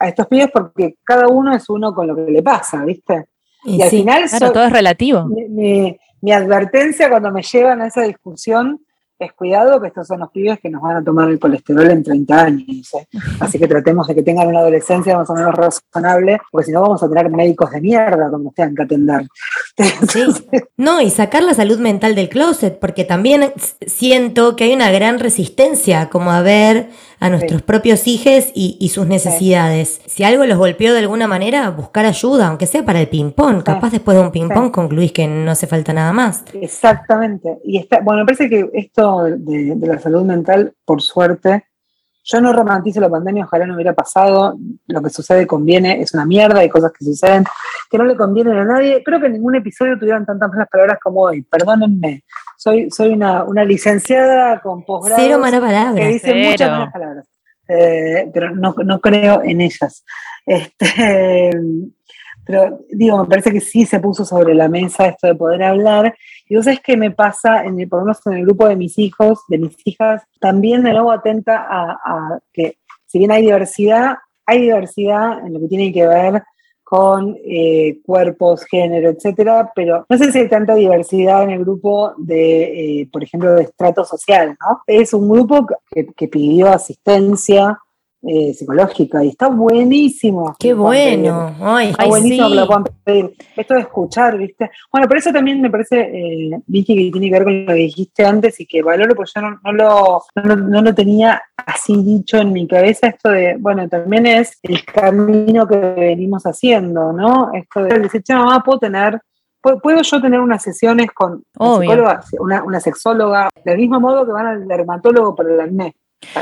[0.01, 3.27] a estos pibes porque cada uno es uno con lo que le pasa, ¿viste?
[3.65, 4.29] Y, al final...
[4.53, 5.27] todo es relativo.
[5.27, 5.97] mi,
[6.33, 8.85] advertencia cuando me llevan a esa discusión
[9.19, 12.03] es cuidado que estos son los pibes que nos van a tomar el colesterol en
[12.03, 12.95] 30 años.
[12.95, 13.07] ¿eh?
[13.41, 16.83] Así que tratemos de que tengan una adolescencia más o menos razonable, porque si no
[16.83, 19.27] vamos a tener médicos de mierda como tengan que atender.
[20.77, 23.53] No, y sacar la salud mental del closet, porque también
[23.87, 26.91] siento que hay una gran resistencia como a ver
[27.21, 30.01] a nuestros propios hijos y, sus necesidades.
[30.07, 33.63] Si algo los golpeó de alguna manera, buscar ayuda, aunque sea para el ping-pong.
[33.63, 36.45] Capaz después de un ping-pong concluís que no hace falta nada más.
[36.55, 37.59] Exactamente.
[37.65, 41.65] Y está, bueno, me parece que esto de, de la salud mental, por suerte,
[42.27, 44.59] yo no romantizo la pandemia, ojalá no hubiera pasado.
[44.89, 47.45] Lo que sucede conviene, es una mierda, hay cosas que suceden
[47.89, 49.03] que no le convienen a nadie.
[49.05, 52.25] Creo que en ningún episodio tuvieron tantas malas palabras como hoy, perdónenme.
[52.57, 55.23] Soy, soy una, una licenciada con posgrado.
[55.23, 55.95] Cero malas palabras.
[55.95, 57.27] Que dice muchas malas palabras.
[57.69, 60.05] Eh, pero no, no, creo en ellas.
[60.45, 61.51] Este,
[62.45, 66.13] pero digo, me parece que sí se puso sobre la mesa esto de poder hablar.
[66.49, 68.77] Y vos sabés que me pasa, en el, por lo menos en el grupo de
[68.77, 74.17] mis hijos, de mis hijas, también de nuevo atenta a, que si bien hay diversidad,
[74.45, 76.43] hay diversidad en lo que tiene que ver
[76.85, 82.15] con eh, cuerpos, género, etcétera, pero no sé si hay tanta diversidad en el grupo
[82.17, 84.83] de, eh, por ejemplo, de estrato social, ¿no?
[84.87, 87.77] Es un grupo que pidió asistencia
[88.29, 90.57] eh, psicológica y está buenísimo.
[90.59, 91.55] Qué bueno.
[91.61, 93.35] Ay, está buenísimo que lo puedan pedir.
[93.57, 94.71] Esto de escuchar, ¿viste?
[94.91, 97.79] Bueno, por eso también me parece, eh, Vicky, que tiene que ver con lo que
[97.79, 100.23] dijiste antes y que valoro, porque yo no, lo,
[100.57, 105.67] no, lo tenía así dicho en mi cabeza, esto de, bueno, también es el camino
[105.67, 107.51] que venimos haciendo, ¿no?
[107.55, 109.21] Esto de decir, mamá, puedo tener
[109.83, 114.31] ¿Puedo yo tener unas sesiones con una psicóloga, una, una, sexóloga, del mismo modo que
[114.31, 115.97] van al dermatólogo para el acné?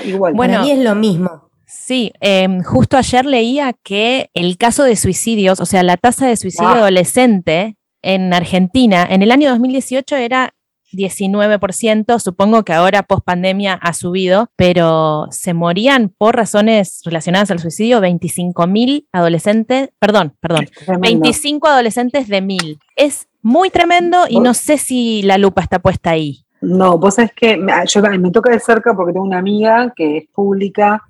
[0.05, 0.35] Igual.
[0.35, 1.43] Bueno, mí es lo mismo.
[1.67, 6.37] Sí, em, justo ayer leía que el caso de suicidios, o sea, la tasa de
[6.37, 10.55] suicidio adolescente en Argentina en el año 2018 era
[10.93, 17.59] 19%, supongo que ahora post pandemia ha subido, pero se morían por razones relacionadas al
[17.59, 20.69] suicidio 25 mil adolescentes, perdón, perdón,
[21.01, 22.79] 25 adolescentes de mil.
[22.97, 26.45] Es muy tremendo y no sé si la lupa está puesta ahí.
[26.61, 27.59] No, vos sabés que
[27.89, 31.03] yo me toca de cerca porque tengo una amiga que es pública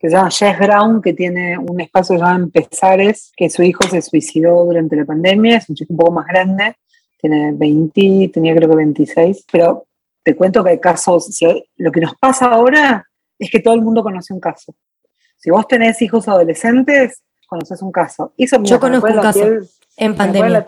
[0.00, 4.00] que se llama Jess Brown, que tiene un espacio llamado Empezares, que su hijo se
[4.00, 6.74] suicidó durante la pandemia, es un chico un poco más grande,
[7.20, 9.84] tiene 20, tenía creo que 26, pero
[10.22, 11.38] te cuento que hay casos,
[11.76, 13.06] lo que nos pasa ahora
[13.38, 14.74] es que todo el mundo conoce un caso.
[15.36, 18.32] Si vos tenés hijos adolescentes, conoces un caso.
[18.38, 19.46] Yo conozco un caso
[19.98, 20.66] en pandemia.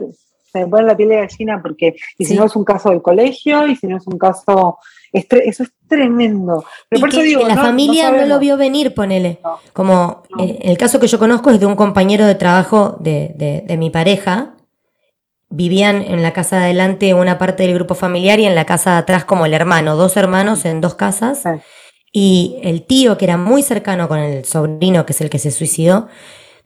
[0.53, 3.01] Se me pone la piel de gallina porque, y si no es un caso del
[3.01, 4.79] colegio, y si no es un caso
[5.13, 6.65] eso es tremendo.
[6.89, 9.41] Pero por eso digo, la familia no, lo vio venir, ponele.
[9.73, 13.91] Como eh, el caso que yo conozco es de un compañero de trabajo de, mi
[13.91, 14.55] pareja.
[15.51, 18.93] Vivían en la casa de adelante una parte del grupo familiar y en la casa
[18.93, 21.43] de atrás como el hermano, dos hermanos en dos casas.
[22.11, 25.51] Y el tío, que era muy cercano con el sobrino, que es el que se
[25.51, 26.09] suicidó,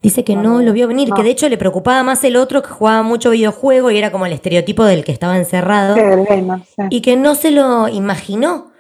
[0.07, 2.69] Dice que no, lo vio venir, que de hecho le preocupaba más el otro que
[2.69, 5.97] jugaba mucho videojuego y era como el estereotipo del que estaba encerrado.
[6.91, 8.71] Y que no se lo imaginó.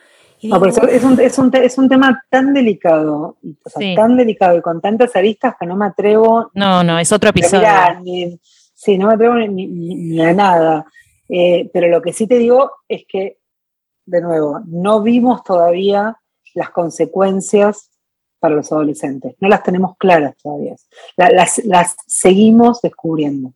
[0.44, 4.56] No, pero es un, es, un, es un tema tan delicado, o sea, tan delicado
[4.56, 6.52] y con tantas aristas que no me atrevo.
[6.54, 7.66] No, no, es otro episodio.
[8.72, 10.86] sí, no me atrevo ni, a nada.
[11.28, 13.38] Eh, pero lo que sí te digo es que,
[14.04, 16.16] de nuevo, no vimos todavía
[16.54, 17.90] las consecuencias
[18.47, 19.34] para los adolescentes.
[19.40, 20.76] No las tenemos claras todavía.
[21.16, 23.53] las, las, seguimos descubriendo.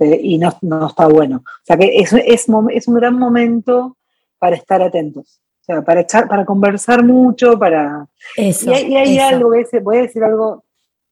[0.00, 1.44] Y no, no, está bueno.
[1.44, 3.98] O sea que es, es, es un gran momento
[4.38, 5.42] para estar atentos.
[5.60, 8.08] O sea, para, echar, para conversar mucho, para...
[8.34, 9.50] Eso, y, hay algo,
[9.82, 10.64] voy a decir algo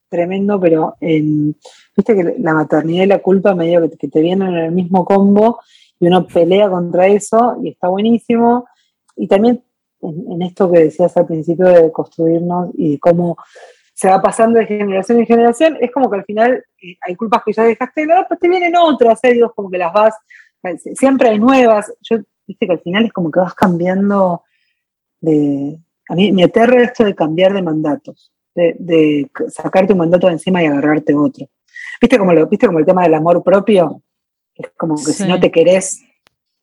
[0.08, 4.64] tremendo, pero viste que la maternidad y la culpa medio que, que te vienen en
[4.64, 5.60] el mismo combo
[6.00, 8.64] y uno pelea contra eso y está buenísimo.
[9.16, 9.62] Y también
[10.02, 13.36] en, esto que decías al principio de construirnos y cómo
[13.94, 17.42] se va pasando de generación en generación, es como que al final eh, hay culpas
[17.44, 19.34] que ya dejaste de lado, pero te vienen otras, ¿eh?
[19.34, 20.14] Digo, como que las vas,
[20.94, 21.92] siempre hay nuevas.
[22.00, 24.42] Yo viste que al final es como que vas cambiando
[25.20, 25.78] de...
[26.08, 30.62] A mí me aterra esto de cambiar de mandatos, de, sacarte un mandato de encima
[30.62, 31.46] y agarrarte otro.
[32.00, 34.02] ¿Viste como, lo, ¿Viste como el tema del amor propio?
[34.54, 36.02] Es como que si no te querés,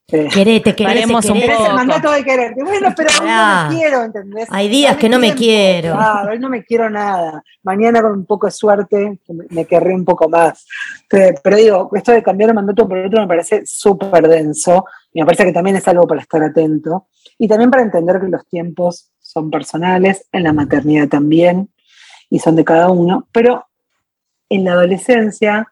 [0.10, 1.66] Querete, queremos un poco.
[1.68, 2.64] el mandato de quererte.
[2.64, 4.48] Bueno, pero hoy no me quiero, ¿entendés?
[4.50, 5.94] Hay días que no me quiero.
[5.94, 7.44] Claro, hoy no me quiero nada.
[7.64, 10.66] Mañana con un poco de suerte me querré un poco más.
[11.10, 15.26] Pero, digo, esto de cambiar el mandato por otro me parece súper denso y me
[15.26, 17.08] parece que también es algo para estar atento
[17.38, 21.70] y también para entender que los tiempos son personales, en la maternidad también,
[22.30, 23.66] y son de cada uno, pero
[24.50, 25.72] en la adolescencia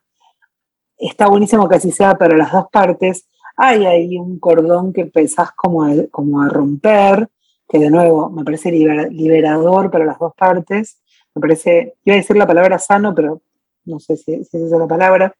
[0.97, 3.27] está buenísimo que así sea para las dos partes,
[3.57, 7.27] hay ahí un cordón que pensás como a, romper,
[7.67, 11.01] que de nuevo me parece liberador para las dos partes,
[11.33, 13.41] me parece, iba a decir la palabra sano, pero
[13.85, 15.35] no sé si, si es la palabra,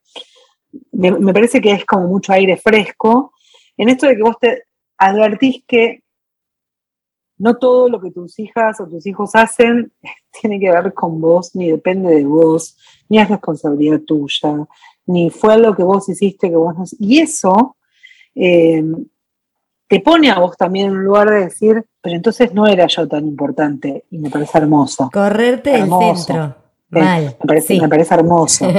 [0.92, 3.34] me, me, parece que es como mucho aire fresco,
[3.78, 4.64] en esto de que vos te
[4.98, 6.02] advertís que
[7.38, 9.94] no todo lo que tus hijas o tus hijos hacen
[10.42, 12.78] tiene que ver con vos, ni depende de vos,
[13.10, 14.68] ni es responsabilidad tuya,
[15.06, 16.84] ni fue lo que vos hiciste que vos no...
[17.00, 17.76] Y eso
[18.40, 18.84] eh,
[19.88, 23.08] te pone a vos también en un lugar de decir, pero entonces no era yo
[23.08, 25.10] tan importante y me parece hermoso.
[25.12, 26.56] Correrte del centro.
[26.90, 28.68] Me, parece, me parece hermoso.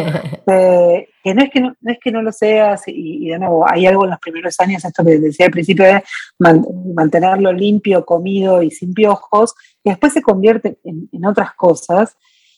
[0.50, 3.84] Eh, que, no es que no, es que no lo seas, y, de nuevo, hay
[3.84, 6.02] algo en los primeros años, esto que decía al principio, de
[6.38, 9.54] mantenerlo limpio, comido y sin piojos,
[9.84, 12.16] y después se convierte en, otras cosas.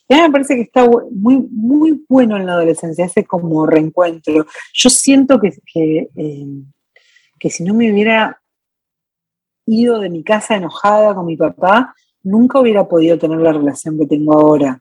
[0.08, 3.66] Y a mí me parece que está muy, muy bueno en la adolescencia, ese como
[3.66, 4.46] reencuentro.
[4.72, 6.46] Yo siento que, que eh,
[7.40, 8.40] que si no me hubiera
[9.66, 14.06] ido de mi casa enojada con mi papá, nunca hubiera podido tener la relación que
[14.06, 14.80] tengo ahora.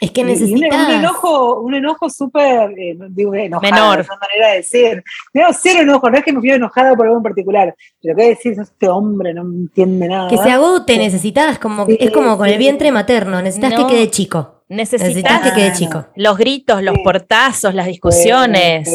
[0.00, 0.88] Es que necesitas...
[0.88, 4.00] Un, enojo, un enojo súper, eh, digo, enojado, Menor.
[4.00, 5.04] es una manera de decir.
[5.34, 8.28] No, cero enojo, no es que me fui enojada por algo en particular, pero que
[8.30, 10.30] decir, este hombre no entiende nada.
[10.30, 14.64] Que se agote, necesitas, como, es como con el vientre materno, necesitas que quede chico.
[14.70, 16.06] Necesitas, que quede chico.
[16.16, 18.88] Los gritos, los portazos, las discusiones.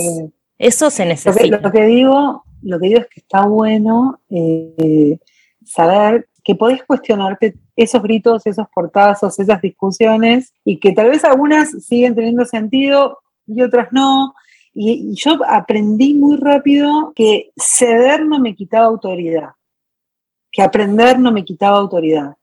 [0.57, 1.57] Eso se necesita.
[1.57, 5.17] lo que digo lo que digo es que está bueno eh,
[5.65, 11.71] saber que podés cuestionarte esos gritos, esos portazos, esas discusiones, y que tal vez algunas
[11.83, 14.35] siguen teniendo sentido y otras no.
[14.73, 19.49] Y, yo aprendí muy rápido que ceder no me quitaba autoridad,
[20.51, 22.35] que aprender no me quitaba autoridad.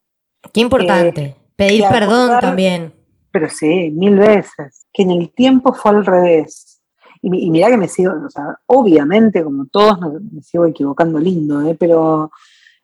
[0.53, 1.37] Qué importante.
[1.55, 2.93] Pedir perdón también.
[3.31, 4.87] Pero sí, mil veces.
[4.93, 6.72] Que en el tiempo fue al revés
[7.23, 9.99] y, mira que me sigo, o sea, obviamente, como todos,
[10.33, 11.77] me sigo equivocando lindo, ¿eh?
[11.79, 12.33] pero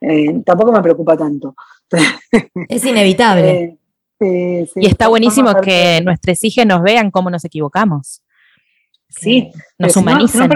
[0.01, 1.55] eh, tampoco me preocupa tanto.
[2.69, 3.79] Es inevitable.
[4.21, 8.23] Eh, y está buenísimo que nuestros hijos nos vean cómo nos equivocamos.
[9.09, 10.51] Sí, nos humanizan.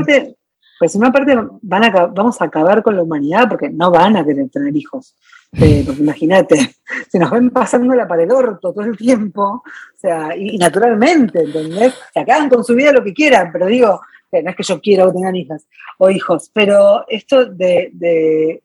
[0.78, 4.24] pues una parte van a, vamos a acabar con la humanidad porque no van a
[4.24, 5.16] querer tener hijos.
[5.53, 6.57] Porque imagínate,
[7.11, 11.94] se nos ven pasándola para el orto todo el tiempo, o sea, y, naturalmente, ¿entendés?
[12.12, 14.00] Se acaban con su vida lo que quieran, pero digo,
[14.32, 15.66] no es que yo quiera que tengan hijas
[15.98, 18.62] o hijos, pero esto de, de,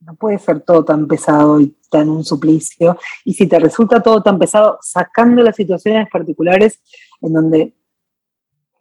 [0.00, 4.22] no puede ser todo tan pesado y tan un suplicio, y si te resulta todo
[4.22, 6.80] tan pesado, sacando las situaciones particulares
[7.20, 7.74] en donde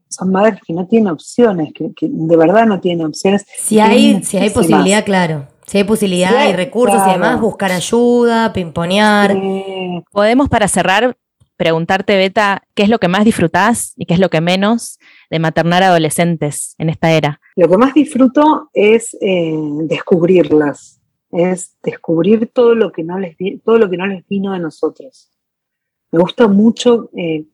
[0.07, 3.45] son madres que no tienen opciones, que, de verdad no tienen opciones.
[3.57, 5.50] Si hay, si hay posibilidad, claro.
[5.67, 9.35] Si hay posibilidad y recursos y demás, buscar ayuda, pimponear.
[10.11, 11.15] Podemos, para cerrar,
[11.55, 14.99] preguntarte, Beta, ¿qué es lo que más disfrutás y qué es lo que menos
[15.29, 17.39] de maternar adolescentes en esta era?
[17.55, 19.53] Lo que más disfruto es eh,
[19.83, 20.99] descubrirlas,
[21.31, 25.29] es descubrir todo lo, que no les, todo lo que no les vino de nosotros.
[26.11, 27.45] Me gusta mucho eh,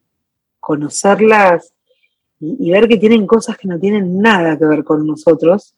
[0.60, 1.74] conocerlas
[2.40, 5.76] y, ver que tienen cosas que no tienen nada que ver con nosotros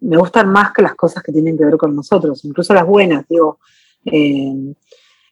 [0.00, 3.26] me gustan más que las cosas que tienen que ver con nosotros, incluso las buenas,
[3.28, 3.58] digo.
[4.04, 4.74] Eh,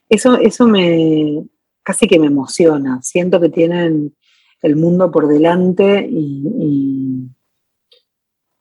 [0.09, 1.45] eso, eso me
[1.83, 3.01] casi que me emociona.
[3.03, 4.15] Siento que tienen
[4.61, 7.31] el mundo por delante y,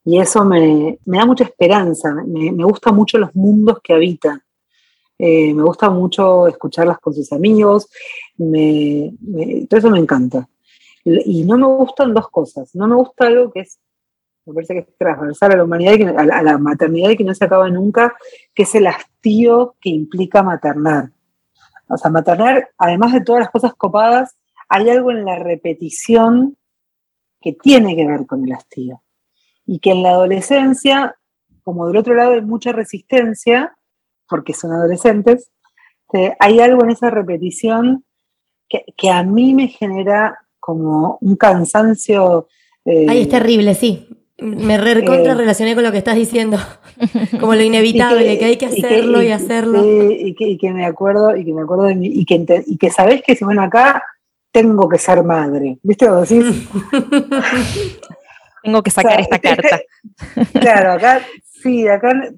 [0.06, 2.14] y, eso me, da mucha esperanza.
[2.26, 4.42] Me, me gustan mucho los mundos que habitan.
[5.20, 7.90] Eh, me gusta mucho escucharlas con sus amigos.
[8.38, 9.14] Me,
[9.70, 10.48] todo eso me encanta.
[11.04, 12.74] Y no me gustan dos cosas.
[12.76, 13.80] No me gusta algo que es
[14.48, 17.46] me parece que es transversal a la humanidad a, la, maternidad y que no se
[17.46, 18.16] acaba nunca,
[18.56, 21.12] que es el hastío que implica maternar.
[21.90, 24.38] O sea, maternar, además de todas las cosas copadas,
[24.70, 26.58] hay algo en la repetición
[27.42, 29.04] que tiene que ver con el hastío.
[29.66, 31.16] Y que en la adolescencia,
[31.64, 33.78] como del otro lado hay mucha resistencia,
[34.30, 35.52] porque son adolescentes,
[36.14, 38.06] eh, hay algo en esa repetición
[38.70, 42.48] que, que, a mí me genera como un cansancio.
[42.86, 44.08] Eh, Ay, es terrible, sí.
[44.40, 46.60] Me re contra eh, relacioné con lo que estás diciendo,
[47.40, 49.84] como lo inevitable, que, hay que hacerlo y, hacerlo.
[49.84, 53.24] Y, que, me acuerdo, y que me acuerdo de mí, y que, y que sabés
[53.24, 54.04] que si bueno acá
[54.52, 56.08] tengo que ser madre, ¿viste?
[58.64, 59.80] tengo que sacar esta carta.
[60.60, 62.30] claro, acá, sí, acá,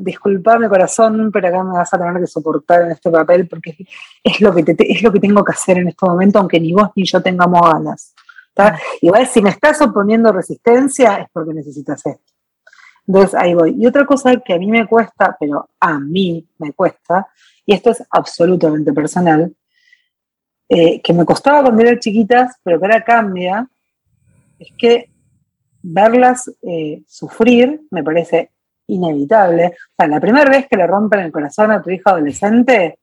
[0.00, 3.76] disculpame corazón, pero acá me vas a tener que soportar en este papel porque
[4.22, 6.90] es lo que, es lo que tengo que hacer en este momento, aunque ni vos
[6.96, 8.14] ni yo tengamos ganas.
[9.00, 12.32] Igual si me estás oponiendo resistencia es porque necesitas esto.
[13.06, 13.74] Entonces ahí voy.
[13.78, 17.28] Y otra cosa que a mí me cuesta, pero a mí me cuesta,
[17.64, 19.54] y esto es absolutamente personal,
[20.68, 23.66] eh, que me costaba cuando eran chiquitas, pero que ahora cambia,
[24.58, 25.10] es que
[25.82, 28.50] verlas eh, sufrir me parece
[28.88, 29.66] inevitable.
[29.66, 32.98] O sea, la primera vez que le rompen el corazón a tu hija adolescente,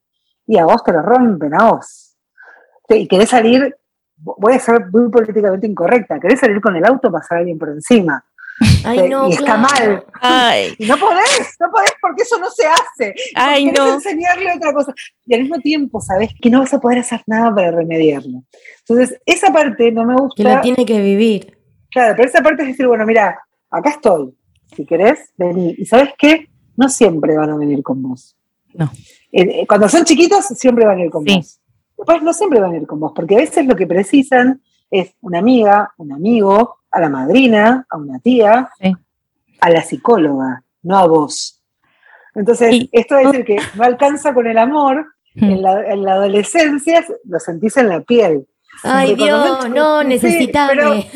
[0.47, 2.15] y a vos te lo rompen, a vos.
[2.89, 3.75] Y querés salir
[4.17, 7.69] voy a ser muy políticamente incorrecta, querés salir con el auto, pasar a alguien por
[7.69, 8.23] encima.
[8.85, 10.05] Ay, no, y está mal.
[10.77, 13.13] Y no podés, no podés porque eso no se hace.
[13.35, 13.95] Ay, no.
[13.95, 14.93] enseñarle otra cosa.
[15.25, 18.43] Y al mismo tiempo sabés que no vas a poder hacer nada para remediarlo.
[18.79, 20.35] Entonces, esa parte no me gusta.
[20.41, 21.57] Que la tiene que vivir.
[21.91, 23.39] Claro, pero esa parte es decir, bueno, mira,
[23.69, 24.33] acá estoy.
[24.75, 25.75] Si querés, vení.
[25.77, 26.49] Y sabes qué?
[26.75, 28.35] No siempre van a venir con vos.
[28.73, 28.91] No.
[29.31, 31.59] Eh, eh, cuando son chiquitos, siempre van a ir con vos.
[31.97, 35.13] Después no siempre van a ir con vos, porque a veces lo que precisan es
[35.21, 38.69] una amiga, un amigo, a la madrina, a una tía,
[39.59, 41.61] a la psicóloga, no a vos.
[42.33, 45.43] Entonces, esto es decir que no alcanza con el amor, hmm.
[45.43, 45.61] en
[46.03, 48.47] la, adolescencia lo sentís en la piel.
[48.83, 51.09] Ay Dios, no, necesitame.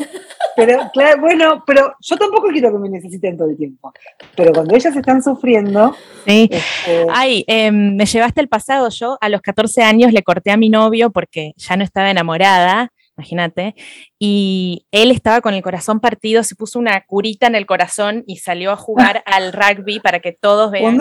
[0.66, 3.92] Pero, claro, bueno, pero yo tampoco quiero que me necesiten todo el tiempo.
[4.36, 5.94] Pero cuando ellas están sufriendo.
[6.26, 6.48] Sí.
[6.50, 8.88] Este, Ay, em, me llevaste el pasado.
[8.90, 12.92] Yo a los 14 años le corté a mi novio porque ya no estaba enamorada
[13.20, 13.74] imagínate,
[14.18, 18.36] y él estaba con el corazón partido, se puso una curita en el corazón y
[18.36, 20.98] salió a jugar al rugby para que todos vean.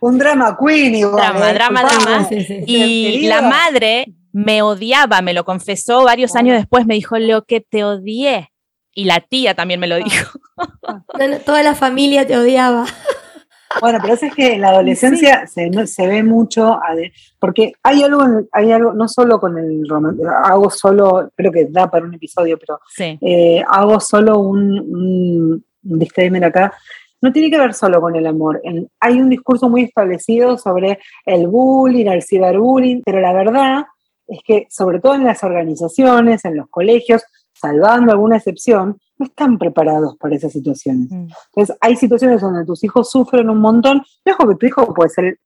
[0.00, 1.16] Un, drama queen igual.
[1.16, 1.54] Drama, ¿eh?
[1.54, 2.28] drama, drama.
[2.66, 7.62] Y la madre me odiaba, me lo confesó varios años después, me dijo, lo que
[7.62, 8.49] te odié
[8.94, 10.00] y la tía también me lo ah.
[10.04, 10.38] dijo.
[11.44, 12.86] Toda la familia te odiaba.
[13.80, 16.80] Bueno, pero eso es que en la adolescencia se, se, ve mucho,
[17.38, 19.86] porque hay algo, hay algo, no solo con el
[20.44, 26.74] hago solo, creo que da para un episodio, pero eh, hago solo un, disclaimer acá,
[27.20, 28.60] no tiene que ver solo con el amor.
[28.98, 33.84] hay un discurso muy establecido sobre el bullying, el ciberbullying, pero la verdad
[34.26, 37.22] es que sobre todo en las organizaciones, en los colegios,
[37.60, 41.10] salvando alguna excepción, no están preparados para esas situaciones.
[41.10, 41.28] Mm.
[41.54, 44.02] Entonces, hay situaciones donde tus hijos sufren un montón.
[44.24, 45.38] Dejo que tu hijo puede ser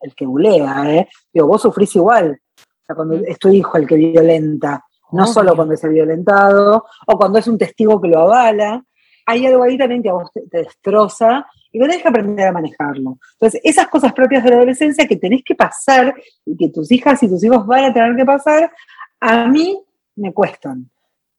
[0.00, 1.08] el, que bulea, ¿eh?
[1.32, 2.40] Digo, vos sufrís igual.
[2.58, 3.24] O sea, cuando mm.
[3.26, 7.46] es tu hijo el que violenta, no solo cuando es el violentado, o cuando es
[7.46, 8.82] un testigo que lo avala.
[9.26, 13.18] Hay algo ahí también que a vos te, destroza y tenés que aprender a manejarlo.
[13.34, 16.14] Entonces, esas cosas propias de la adolescencia que tenés que pasar
[16.46, 18.72] y que tus hijas y tus hijos van a tener que pasar,
[19.20, 19.78] a mí
[20.16, 20.90] me cuestan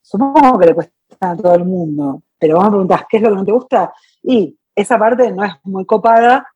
[0.02, 3.30] supongo que le cuesta a todo el mundo, pero vamos a preguntar, ¿qué es lo
[3.30, 3.92] que no te gusta?
[4.22, 6.46] Y esa parte no es muy copada,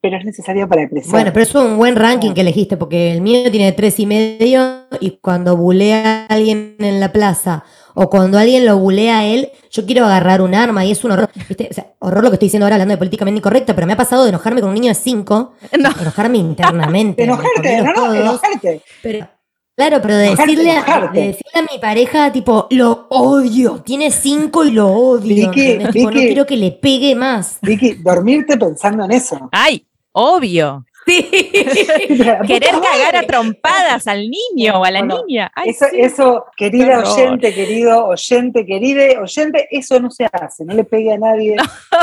[0.00, 1.10] pero es necesaria para crecer.
[1.10, 4.82] Bueno, pero es un buen ranking que elegiste, porque el mío tiene tres y medio,
[5.00, 7.64] y cuando bulea a alguien en la plaza,
[7.94, 11.12] o cuando alguien lo bulea a él, yo quiero agarrar un arma y es un
[11.12, 11.30] horror.
[11.48, 11.68] ¿viste?
[11.70, 13.96] O sea, horror lo que estoy diciendo ahora hablando de políticamente incorrecta, pero me ha
[13.96, 17.22] pasado de enojarme con un niño de cinco, enojarme internamente.
[17.24, 18.82] enojarte, no, no, enojarte.
[19.02, 19.28] Pero
[19.76, 24.88] Claro, pero decirle a, decirle a mi pareja, tipo, lo odio, tiene cinco y lo
[24.88, 25.50] odio.
[25.50, 27.58] Vicky, no quiero que le pegue más.
[27.60, 29.48] Vicky, dormirte pensando en eso.
[29.50, 29.84] ¡Ay!
[30.12, 30.84] Obvio.
[31.06, 31.28] Sí.
[32.46, 35.52] Querer cagar a trompadas al niño o a la Bueno, niña.
[35.54, 36.00] Ay, Eso, sí.
[36.00, 41.18] eso, querida oyente, querido oyente, querida oyente, eso no se hace, no le pegue a
[41.18, 41.56] nadie.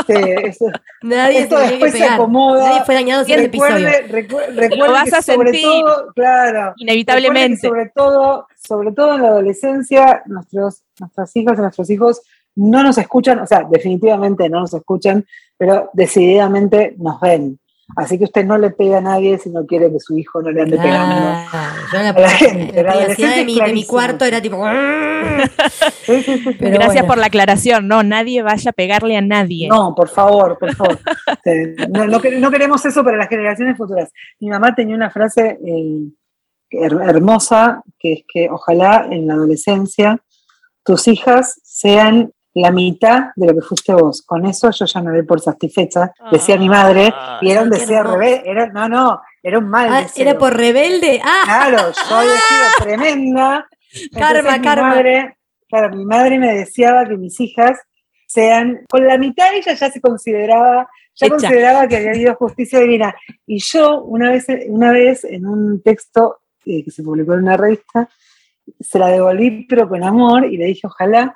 [0.08, 0.66] Este, eso-
[1.02, 2.68] Nadie Esto se después se acomoda.
[2.68, 3.88] Nadie fue dañado en este episodio.
[4.08, 5.68] recuerde, recu- recuerde vas que a sobre sentir.
[5.82, 7.68] todo, claro, Inevitablemente.
[7.68, 12.20] sobre todo, sobre todo en la adolescencia, nuestros, nuestras hijas y nuestros hijos
[12.54, 15.24] no nos escuchan, o sea, definitivamente no nos escuchan,
[15.56, 17.58] pero decididamente nos ven.
[17.96, 20.50] Así que usted no le pega a nadie si no quiere que su hijo no
[20.50, 21.14] le ande pegando.
[21.92, 24.56] Yo la, A la gente, en la de mi, de cuarto era tipo.
[26.04, 26.56] Sí, sí, sí, sí.
[26.58, 27.06] Pero Gracias bueno.
[27.08, 27.86] por la aclaración.
[27.86, 29.68] No, nadie vaya a pegarle a nadie.
[29.68, 30.98] No, por favor, por favor.
[31.90, 34.10] No, no quer- no queremos eso para las generaciones futuras.
[34.40, 36.08] Mi mamá tenía una frase eh,
[36.70, 40.20] her- hermosa, que es que ojalá en la adolescencia
[40.84, 44.22] tus hijas sean la mitad de lo que fuiste vos.
[44.22, 48.02] Con eso yo ya me doy por satisfecha, decía mi madre, y era un deseo
[48.02, 50.28] rebelde, era, no, no, era un mal Ah, deseo.
[50.28, 51.20] era por rebelde.
[51.24, 53.66] Ah, Claro, yo había sido tremenda.
[54.12, 54.88] Karma, Entonces, karma.
[54.88, 55.36] Madre,
[55.68, 57.78] claro, mi madre me deseaba que mis hijas
[58.26, 61.36] sean, con la mitad ella ya se consideraba, ya Hecha.
[61.36, 63.14] consideraba que había habido justicia divina.
[63.46, 67.56] Y yo una vez, una vez en un texto eh, que se publicó en una
[67.58, 68.08] revista,
[68.80, 71.34] se la devolví pero con amor y le dije, ojalá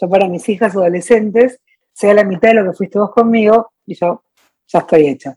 [0.00, 1.60] yo para mis hijas adolescentes
[1.92, 4.22] sea la mitad de lo que fuiste vos conmigo y yo
[4.68, 5.36] ya estoy hecha.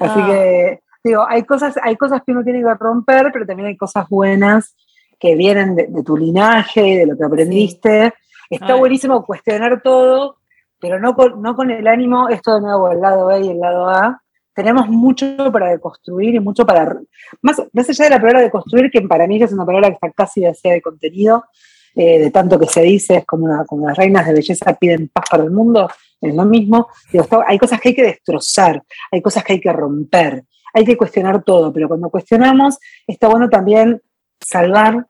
[0.00, 0.26] Así Ah.
[0.28, 4.08] que, digo, hay cosas, hay cosas que uno tiene que romper, pero también hay cosas
[4.08, 4.74] buenas
[5.20, 8.12] que vienen de, de tu linaje, de lo que aprendiste.
[8.50, 8.78] Está Ay.
[8.80, 10.38] buenísimo cuestionar todo,
[10.80, 13.60] pero no con, no con el ánimo, esto de nuevo, el lado B y el
[13.60, 14.20] lado A.
[14.54, 16.98] Tenemos mucho para deconstruir y mucho para.
[17.40, 20.10] Más, más allá de la palabra deconstruir, que para mí es una palabra que está
[20.10, 21.44] casi vacía de contenido,
[21.94, 25.08] eh, de tanto que se dice, es como, una- como las reinas de belleza piden
[25.12, 25.88] paz para el mundo,
[26.20, 26.88] es lo mismo.
[27.10, 30.44] Digo, está- hay cosas que hay que destrozar, hay cosas que hay que romper,
[30.74, 34.00] hay que cuestionar todo, pero cuando cuestionamos, está bueno también
[34.40, 35.06] salvar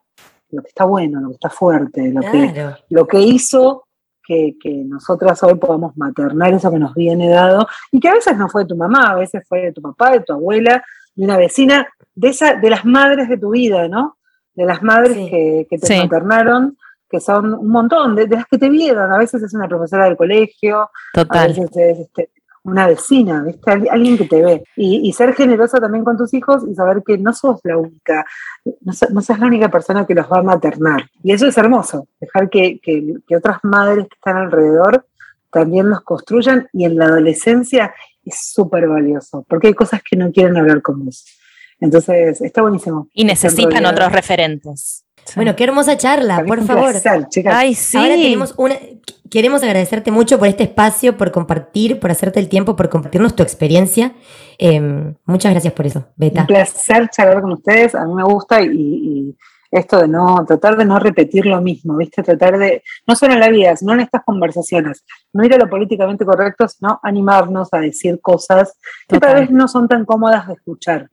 [0.51, 2.53] lo que está bueno, lo que está fuerte, lo que,
[2.91, 3.85] lo que hizo
[4.25, 8.37] que, que nosotras hoy podamos maternar eso que nos viene dado, y que a veces
[8.37, 10.85] no fue de tu mamá, a veces fue de tu papá, de tu abuela,
[11.15, 14.19] de una vecina, de, esa, de las madres de tu vida, ¿no?
[14.55, 15.31] De las madres Sí.
[15.31, 15.97] que, que te Sí.
[15.99, 16.77] maternaron,
[17.09, 20.05] que son un montón, de, de las que te vieron, a veces es una profesora
[20.07, 22.31] del colegio, a veces es este,
[22.65, 23.71] una vecina, ¿viste?
[23.71, 24.65] Al- Alguien que te ve.
[24.77, 28.25] Y, y ser generosa también con tus hijos y saber que no sos la única,
[28.83, 31.03] no, so- no sos la única persona que los va a maternar.
[31.23, 35.07] Y eso es hermoso, dejar que, que- que otras madres que están alrededor
[35.51, 37.93] también los construyan y en la adolescencia
[38.25, 41.27] es súper valioso, porque hay cosas que no quieren hablar con vos.
[41.83, 43.09] Entonces, está buenísimo.
[43.13, 45.05] Y necesitan otros referentes.
[45.25, 45.33] Sí.
[45.37, 46.91] Bueno, qué hermosa charla, por favor.
[46.91, 47.55] placer, chicas.
[47.57, 47.97] Ay, sí.
[47.97, 48.77] Ahora tenemos una.
[49.31, 53.43] Queremos agradecerte mucho por este espacio, por compartir, por hacerte el tiempo, por compartirnos tu
[53.43, 54.13] experiencia.
[54.59, 54.81] Eh,
[55.25, 56.43] muchas gracias por eso, Beta.
[56.43, 59.37] Un placer charlar con ustedes, a mí me gusta y, y
[59.73, 62.23] esto de no, tratar de no repetir lo mismo, ¿viste?
[62.23, 65.03] Tratar de, no solo en la vida, sino en estas conversaciones,
[65.33, 68.79] no ir a lo políticamente correcto, sino animarnos a decir cosas
[69.09, 71.09] que tal vez no son tan cómodas de escuchar.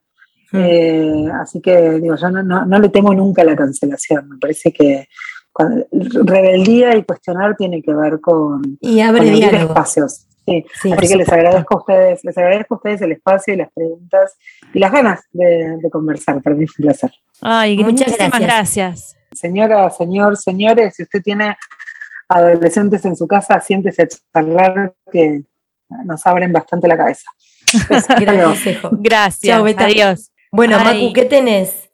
[0.53, 4.37] Eh, así que, digo, yo no, no, no le temo nunca a la cancelación, me
[4.37, 5.07] parece que
[5.51, 10.25] cuando- rebeldía y cuestionar tiene que ver con, Y con abrir espacios.
[10.45, 10.65] Sí.
[10.81, 13.71] Sí, Así que les agradezco a ustedes, les agradezco a ustedes el espacio y las
[13.71, 14.35] preguntas
[14.73, 16.41] y las ganas de, de conversar.
[16.41, 17.11] Para mí es un placer.
[17.41, 18.43] Ay, Muchas muchísimas gracias.
[18.47, 19.15] gracias.
[19.31, 21.55] Señora, señor, señores, si usted tiene
[22.27, 25.43] adolescentes en su casa, siéntese a charlar que
[26.05, 27.29] nos abren bastante la cabeza.
[28.19, 28.89] Gran consejo.
[28.93, 29.55] Gracias.
[29.55, 29.85] Chao, Beta.
[29.85, 30.31] Adiós.
[30.51, 31.01] Bueno, Ay.
[31.01, 31.89] Macu, ¿qué tenés?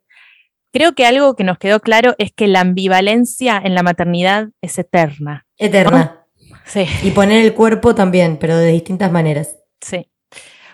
[0.71, 4.77] Creo que algo que nos quedó claro es que la ambivalencia en la maternidad es
[4.77, 5.45] eterna.
[5.57, 6.25] Eterna.
[6.65, 9.55] Sí, Y poner el cuerpo también, pero de distintas maneras.
[9.81, 10.07] sí.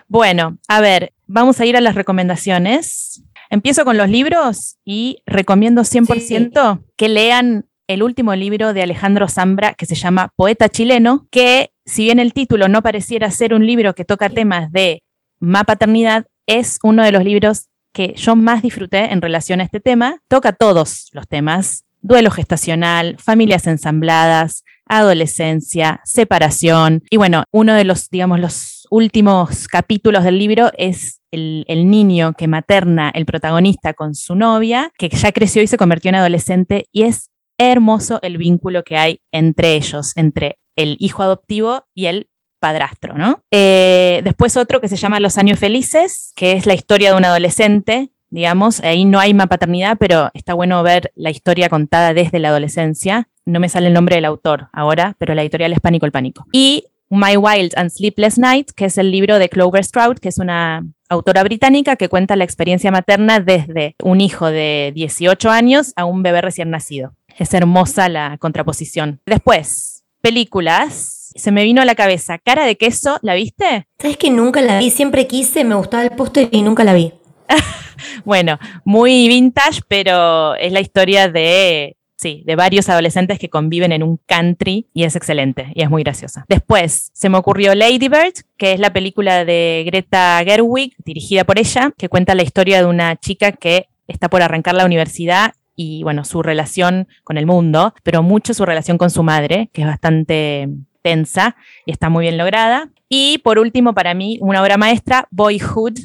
[0.08, 3.22] Bueno, a ver, vamos a ir a las recomendaciones.
[3.48, 9.72] Empiezo con los libros y recomiendo 100% que lean el último libro de Alejandro Zambra
[9.72, 13.94] que se llama Poeta chileno, que si bien el título no pareciera ser un libro
[13.94, 15.02] que toca temas de
[15.40, 19.80] ma paternidad, es uno de los libros que yo más disfruté en relación a este
[19.80, 20.18] tema.
[20.28, 27.02] Toca todos los temas, duelo gestacional, familias ensambladas, adolescencia, separación.
[27.10, 32.34] Y bueno, uno de los, digamos, los últimos capítulos del libro es el, el niño
[32.34, 36.86] que materna el protagonista con su novia, que ya creció y se convirtió en adolescente,
[36.92, 42.28] y es hermoso el vínculo que hay entre ellos, entre el hijo adoptivo y el
[42.62, 43.42] padrastro, ¿no?
[43.50, 47.24] Eh, después otro que se llama Los años felices, que es la historia de un
[47.24, 52.38] adolescente, digamos, ahí no hay más paternidad, pero está bueno ver la historia contada desde
[52.38, 53.28] la adolescencia.
[53.44, 56.46] No me sale el nombre del autor ahora, pero la editorial es Pánico el Pánico.
[56.52, 60.38] Y My Wild and Sleepless Night, que es el libro de Clover Stroud, que es
[60.38, 66.04] una autora británica que cuenta la experiencia materna desde un hijo de 18 años a
[66.04, 67.14] un bebé recién nacido.
[67.36, 69.20] Es hermosa la contraposición.
[69.26, 71.21] Después, películas.
[71.34, 73.86] Se me vino a la cabeza Cara de queso, ¿la viste?
[73.98, 74.90] ¿Sabes que nunca la vi?
[74.90, 77.12] Siempre quise, me gustaba el póster y nunca la vi.
[78.24, 84.04] bueno, muy vintage, pero es la historia de Sí, de varios adolescentes que conviven en
[84.04, 86.44] un country y es excelente y es muy graciosa.
[86.48, 91.58] Después se me ocurrió Lady Bird, que es la película de Greta Gerwig, dirigida por
[91.58, 96.04] ella, que cuenta la historia de una chica que está por arrancar la universidad y
[96.04, 99.88] bueno, su relación con el mundo, pero mucho su relación con su madre, que es
[99.88, 100.68] bastante
[101.02, 102.90] tensa y está muy bien lograda.
[103.08, 105.98] Y por último, para mí, una obra maestra, Boyhood,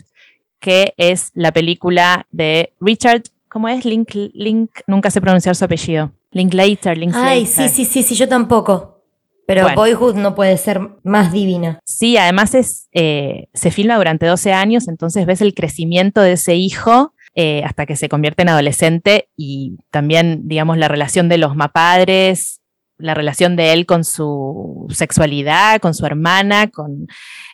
[0.60, 3.86] que es la película de Richard ¿Cómo es?
[3.86, 6.12] Link, Link, nunca sé pronunciar su apellido.
[6.32, 7.30] Linklater, Linklater.
[7.30, 9.02] Ay, sí, sí, sí, sí, yo tampoco.
[9.48, 11.80] Pero Boyhood no puede ser más divina.
[11.86, 16.56] Sí, además es, eh, se filma durante 12 años, entonces ves el crecimiento de ese
[16.56, 21.56] hijo eh, hasta que se convierte en adolescente y también, digamos, la relación de los
[21.56, 22.57] mapadres,
[22.98, 27.08] la relación de él con su sexualidad, con su hermana, con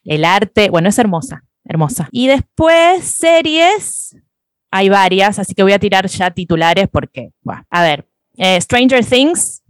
[0.03, 0.69] el arte.
[0.69, 2.07] Bueno, es hermosa, hermosa.
[2.11, 4.15] Y después series,
[4.71, 8.07] hay varias, así que voy a tirar ya titulares porque, bueno, a ver,
[8.37, 9.61] eh, Stranger Things,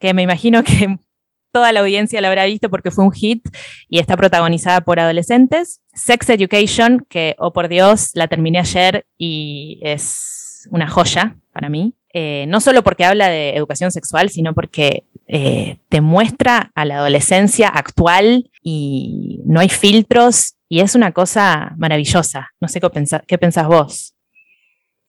[0.00, 0.98] que me imagino que
[1.52, 3.46] toda la audiencia la habrá visto porque fue un hit
[3.88, 5.80] y está protagonizada por adolescentes.
[5.92, 11.94] Sex Education, que, oh por Dios, la terminé ayer y es una joya para mí.
[12.16, 16.98] Eh, no solo porque habla de educación sexual, sino porque eh, te muestra a la
[16.98, 22.50] adolescencia actual y no hay filtros y es una cosa maravillosa.
[22.60, 22.88] No sé qué,
[23.26, 24.14] qué pensás vos.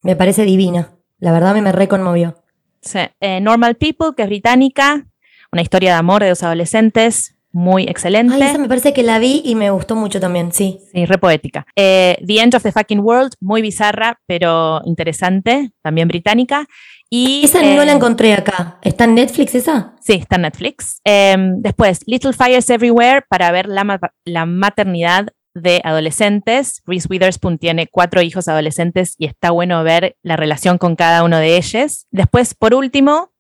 [0.02, 0.96] Me parece divina.
[1.20, 2.44] La verdad me, me reconmovió.
[2.82, 3.00] Sí.
[3.20, 5.06] Eh, Normal People, que es británica,
[5.52, 8.36] una historia de amor de dos adolescentes, muy excelente.
[8.36, 10.82] Ay, esa me parece que la vi y me gustó mucho también, sí.
[10.92, 11.66] Sí, re poética.
[11.76, 16.68] Eh, the End of the Fucking World, muy bizarra, pero interesante, también británica.
[17.10, 18.80] Y, esa no la eh, encontré acá.
[18.82, 19.96] ¿Está en Netflix esa?
[20.02, 21.02] Sí, está en Netflix.
[21.04, 26.84] después, Little Fires Everywhere para ver la, la maternidad de adolescentes.
[26.86, 31.38] Reese Witherspoon tiene cuatro hijos adolescentes y está bueno ver la relación con cada uno
[31.38, 32.06] de ellos.
[32.12, 33.32] Después, por último,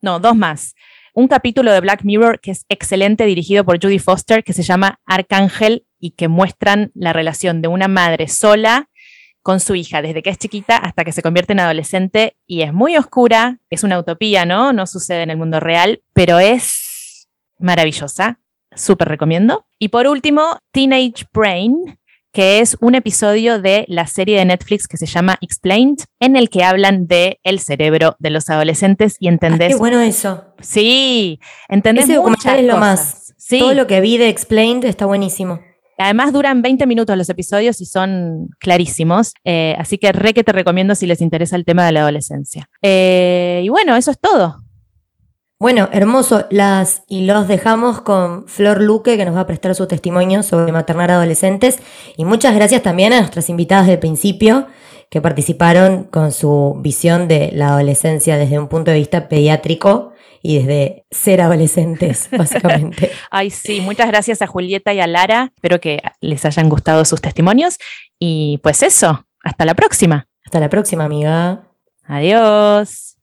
[0.00, 0.74] no, dos más.
[1.12, 5.00] Un capítulo de Black Mirror que es excelente, dirigido por Judy Foster, que se llama
[5.06, 8.88] Arcángel y que muestran la relación de una madre sola
[9.46, 12.72] con su hija, desde que es chiquita hasta que se convierte en adolescente y es
[12.72, 14.72] muy oscura, es una utopía, ¿no?
[14.72, 18.40] No sucede en el mundo real, pero es maravillosa
[18.74, 19.64] súper recomiendo.
[19.78, 21.96] Y por último, Teenage Brain,
[22.32, 26.50] que es un episodio de la serie de Netflix que se llama Explained, en el
[26.50, 29.68] que hablan de el cerebro de los adolescentes y entendés.
[29.68, 30.56] Ah, qué bueno eso.
[30.60, 33.32] Sí, entendés Ese documental es lo más.
[33.36, 33.60] Sí.
[33.60, 35.60] Todo lo que vi de Explained está buenísimo.
[35.98, 40.52] Además duran 20 minutos los episodios y son clarísimos, eh, así que re que te
[40.52, 42.68] recomiendo si les interesa el tema de la adolescencia.
[42.82, 44.62] Eh, y bueno, eso es todo.
[45.58, 46.44] Bueno, hermoso.
[46.50, 50.70] Las y los dejamos con Flor Luque, que nos va a prestar su testimonio sobre
[50.70, 51.78] maternar adolescentes.
[52.18, 54.66] Y muchas gracias también a nuestras invitadas del principio,
[55.08, 60.12] que participaron con su visión de la adolescencia desde un punto de vista pediátrico
[60.46, 63.10] y desde ser adolescentes, básicamente.
[63.32, 65.52] Ay, sí, muchas gracias a Julieta y a Lara.
[65.56, 67.78] Espero que les hayan gustado sus testimonios.
[68.20, 70.28] Y pues eso, hasta la próxima.
[70.44, 71.64] Hasta la próxima, amiga.
[72.04, 73.16] Adiós.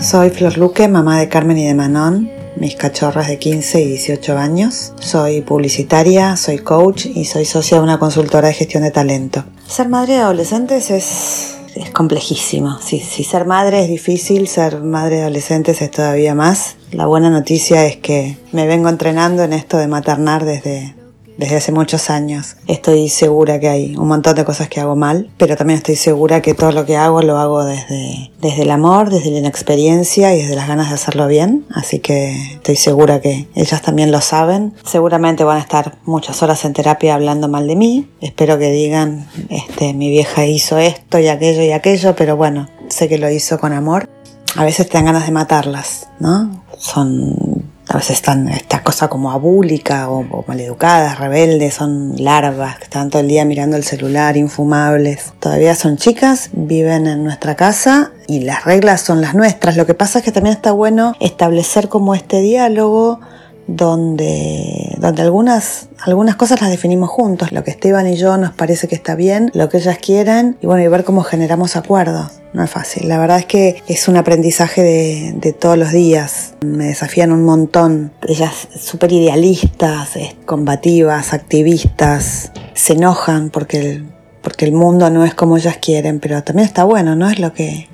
[0.00, 4.38] Soy Flor Luque, mamá de Carmen y de Manon, mis cachorras de 15 y 18
[4.38, 4.92] años.
[5.00, 9.44] Soy publicitaria, soy coach y soy socia de una consultora de gestión de talento.
[9.66, 12.78] Ser madre de adolescentes es, es complejísimo.
[12.80, 16.76] Si, si ser madre es difícil, ser madre de adolescentes es todavía más.
[16.92, 20.94] La buena noticia es que me vengo entrenando en esto de maternar desde,
[21.36, 22.56] desde hace muchos años.
[22.66, 26.42] Estoy segura que hay un montón de cosas que hago mal, pero también estoy segura
[26.42, 30.42] que todo lo que hago lo hago desde, desde el amor, desde la inexperiencia y
[30.42, 31.66] desde las ganas de hacerlo bien.
[31.74, 34.74] Así que estoy segura que ellas también lo saben.
[34.84, 38.08] Seguramente van a estar muchas horas en terapia hablando mal de mí.
[38.20, 43.08] Espero que digan, este, mi vieja hizo esto y aquello y aquello, pero bueno, sé
[43.08, 44.08] que lo hizo con amor.
[44.56, 46.64] A veces te dan ganas de matarlas, ¿no?
[46.78, 53.10] Son a veces están esta cosa como abúlica o, maleducadas, rebeldes, son larvas que están
[53.10, 55.32] todo el día mirando el celular, infumables.
[55.38, 59.76] Todavía son chicas, viven en nuestra casa y las reglas son las nuestras.
[59.76, 63.20] Lo que pasa es que también está bueno establecer como este diálogo
[63.68, 67.52] donde, donde algunas, algunas cosas las definimos juntos.
[67.52, 70.66] Lo que Esteban y yo nos parece que está bien, lo que ellas quieren y
[70.66, 72.32] bueno, y ver cómo generamos acuerdos.
[72.56, 73.06] No es fácil.
[73.06, 76.54] La verdad es que es un aprendizaje de, todos los días.
[76.64, 78.12] Me desafían un montón.
[78.26, 80.12] Ellas súper idealistas,
[80.46, 84.06] combativas, activistas, se enojan porque el,
[84.40, 87.28] porque el mundo no es como ellas quieren, pero también está bueno, ¿no?
[87.28, 87.88] Es lo que,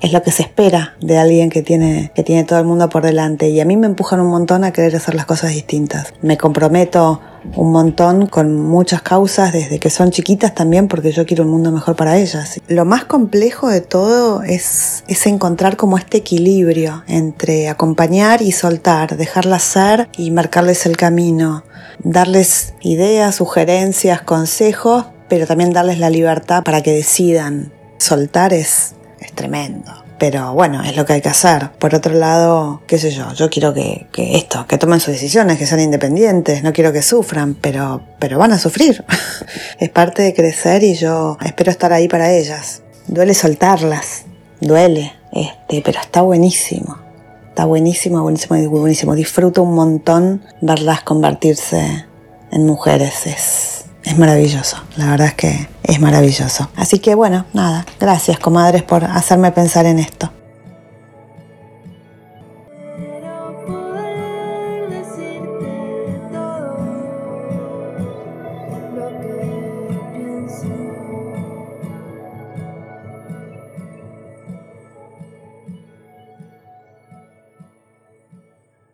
[0.00, 3.04] es lo que se espera de alguien que tiene, que tiene todo el mundo por
[3.04, 3.48] delante.
[3.48, 6.12] Y a mí me empujan un montón a querer hacer las cosas distintas.
[6.22, 7.20] Me comprometo
[7.54, 11.70] un montón con muchas causas desde que son chiquitas también porque yo quiero un mundo
[11.70, 12.60] mejor para ellas.
[12.68, 19.16] Lo más complejo de todo es, es encontrar como este equilibrio entre acompañar y soltar,
[19.16, 21.64] dejarlas ser y marcarles el camino,
[22.02, 27.72] darles ideas, sugerencias, consejos, pero también darles la libertad para que decidan.
[27.98, 28.94] Soltar es,
[29.36, 29.92] tremendo.
[30.18, 31.70] Pero bueno, es lo que hay que hacer.
[31.78, 35.58] Por otro lado, qué sé yo, yo quiero que, que esto, que tomen sus decisiones,
[35.58, 39.04] que sean independientes, no quiero que sufran, pero, pero van a sufrir.
[39.78, 42.82] es parte de crecer y yo espero estar ahí para ellas.
[43.06, 44.24] Duele soltarlas,
[44.60, 46.98] duele, este, pero está buenísimo.
[47.50, 49.14] Está buenísimo, buenísimo, buenísimo.
[49.14, 52.06] Disfruto un montón verlas convertirse
[52.50, 53.26] en mujeres.
[53.26, 56.70] Es, es maravilloso, la verdad es que es maravilloso.
[56.76, 60.30] Así que bueno, nada, gracias comadres por hacerme pensar en esto.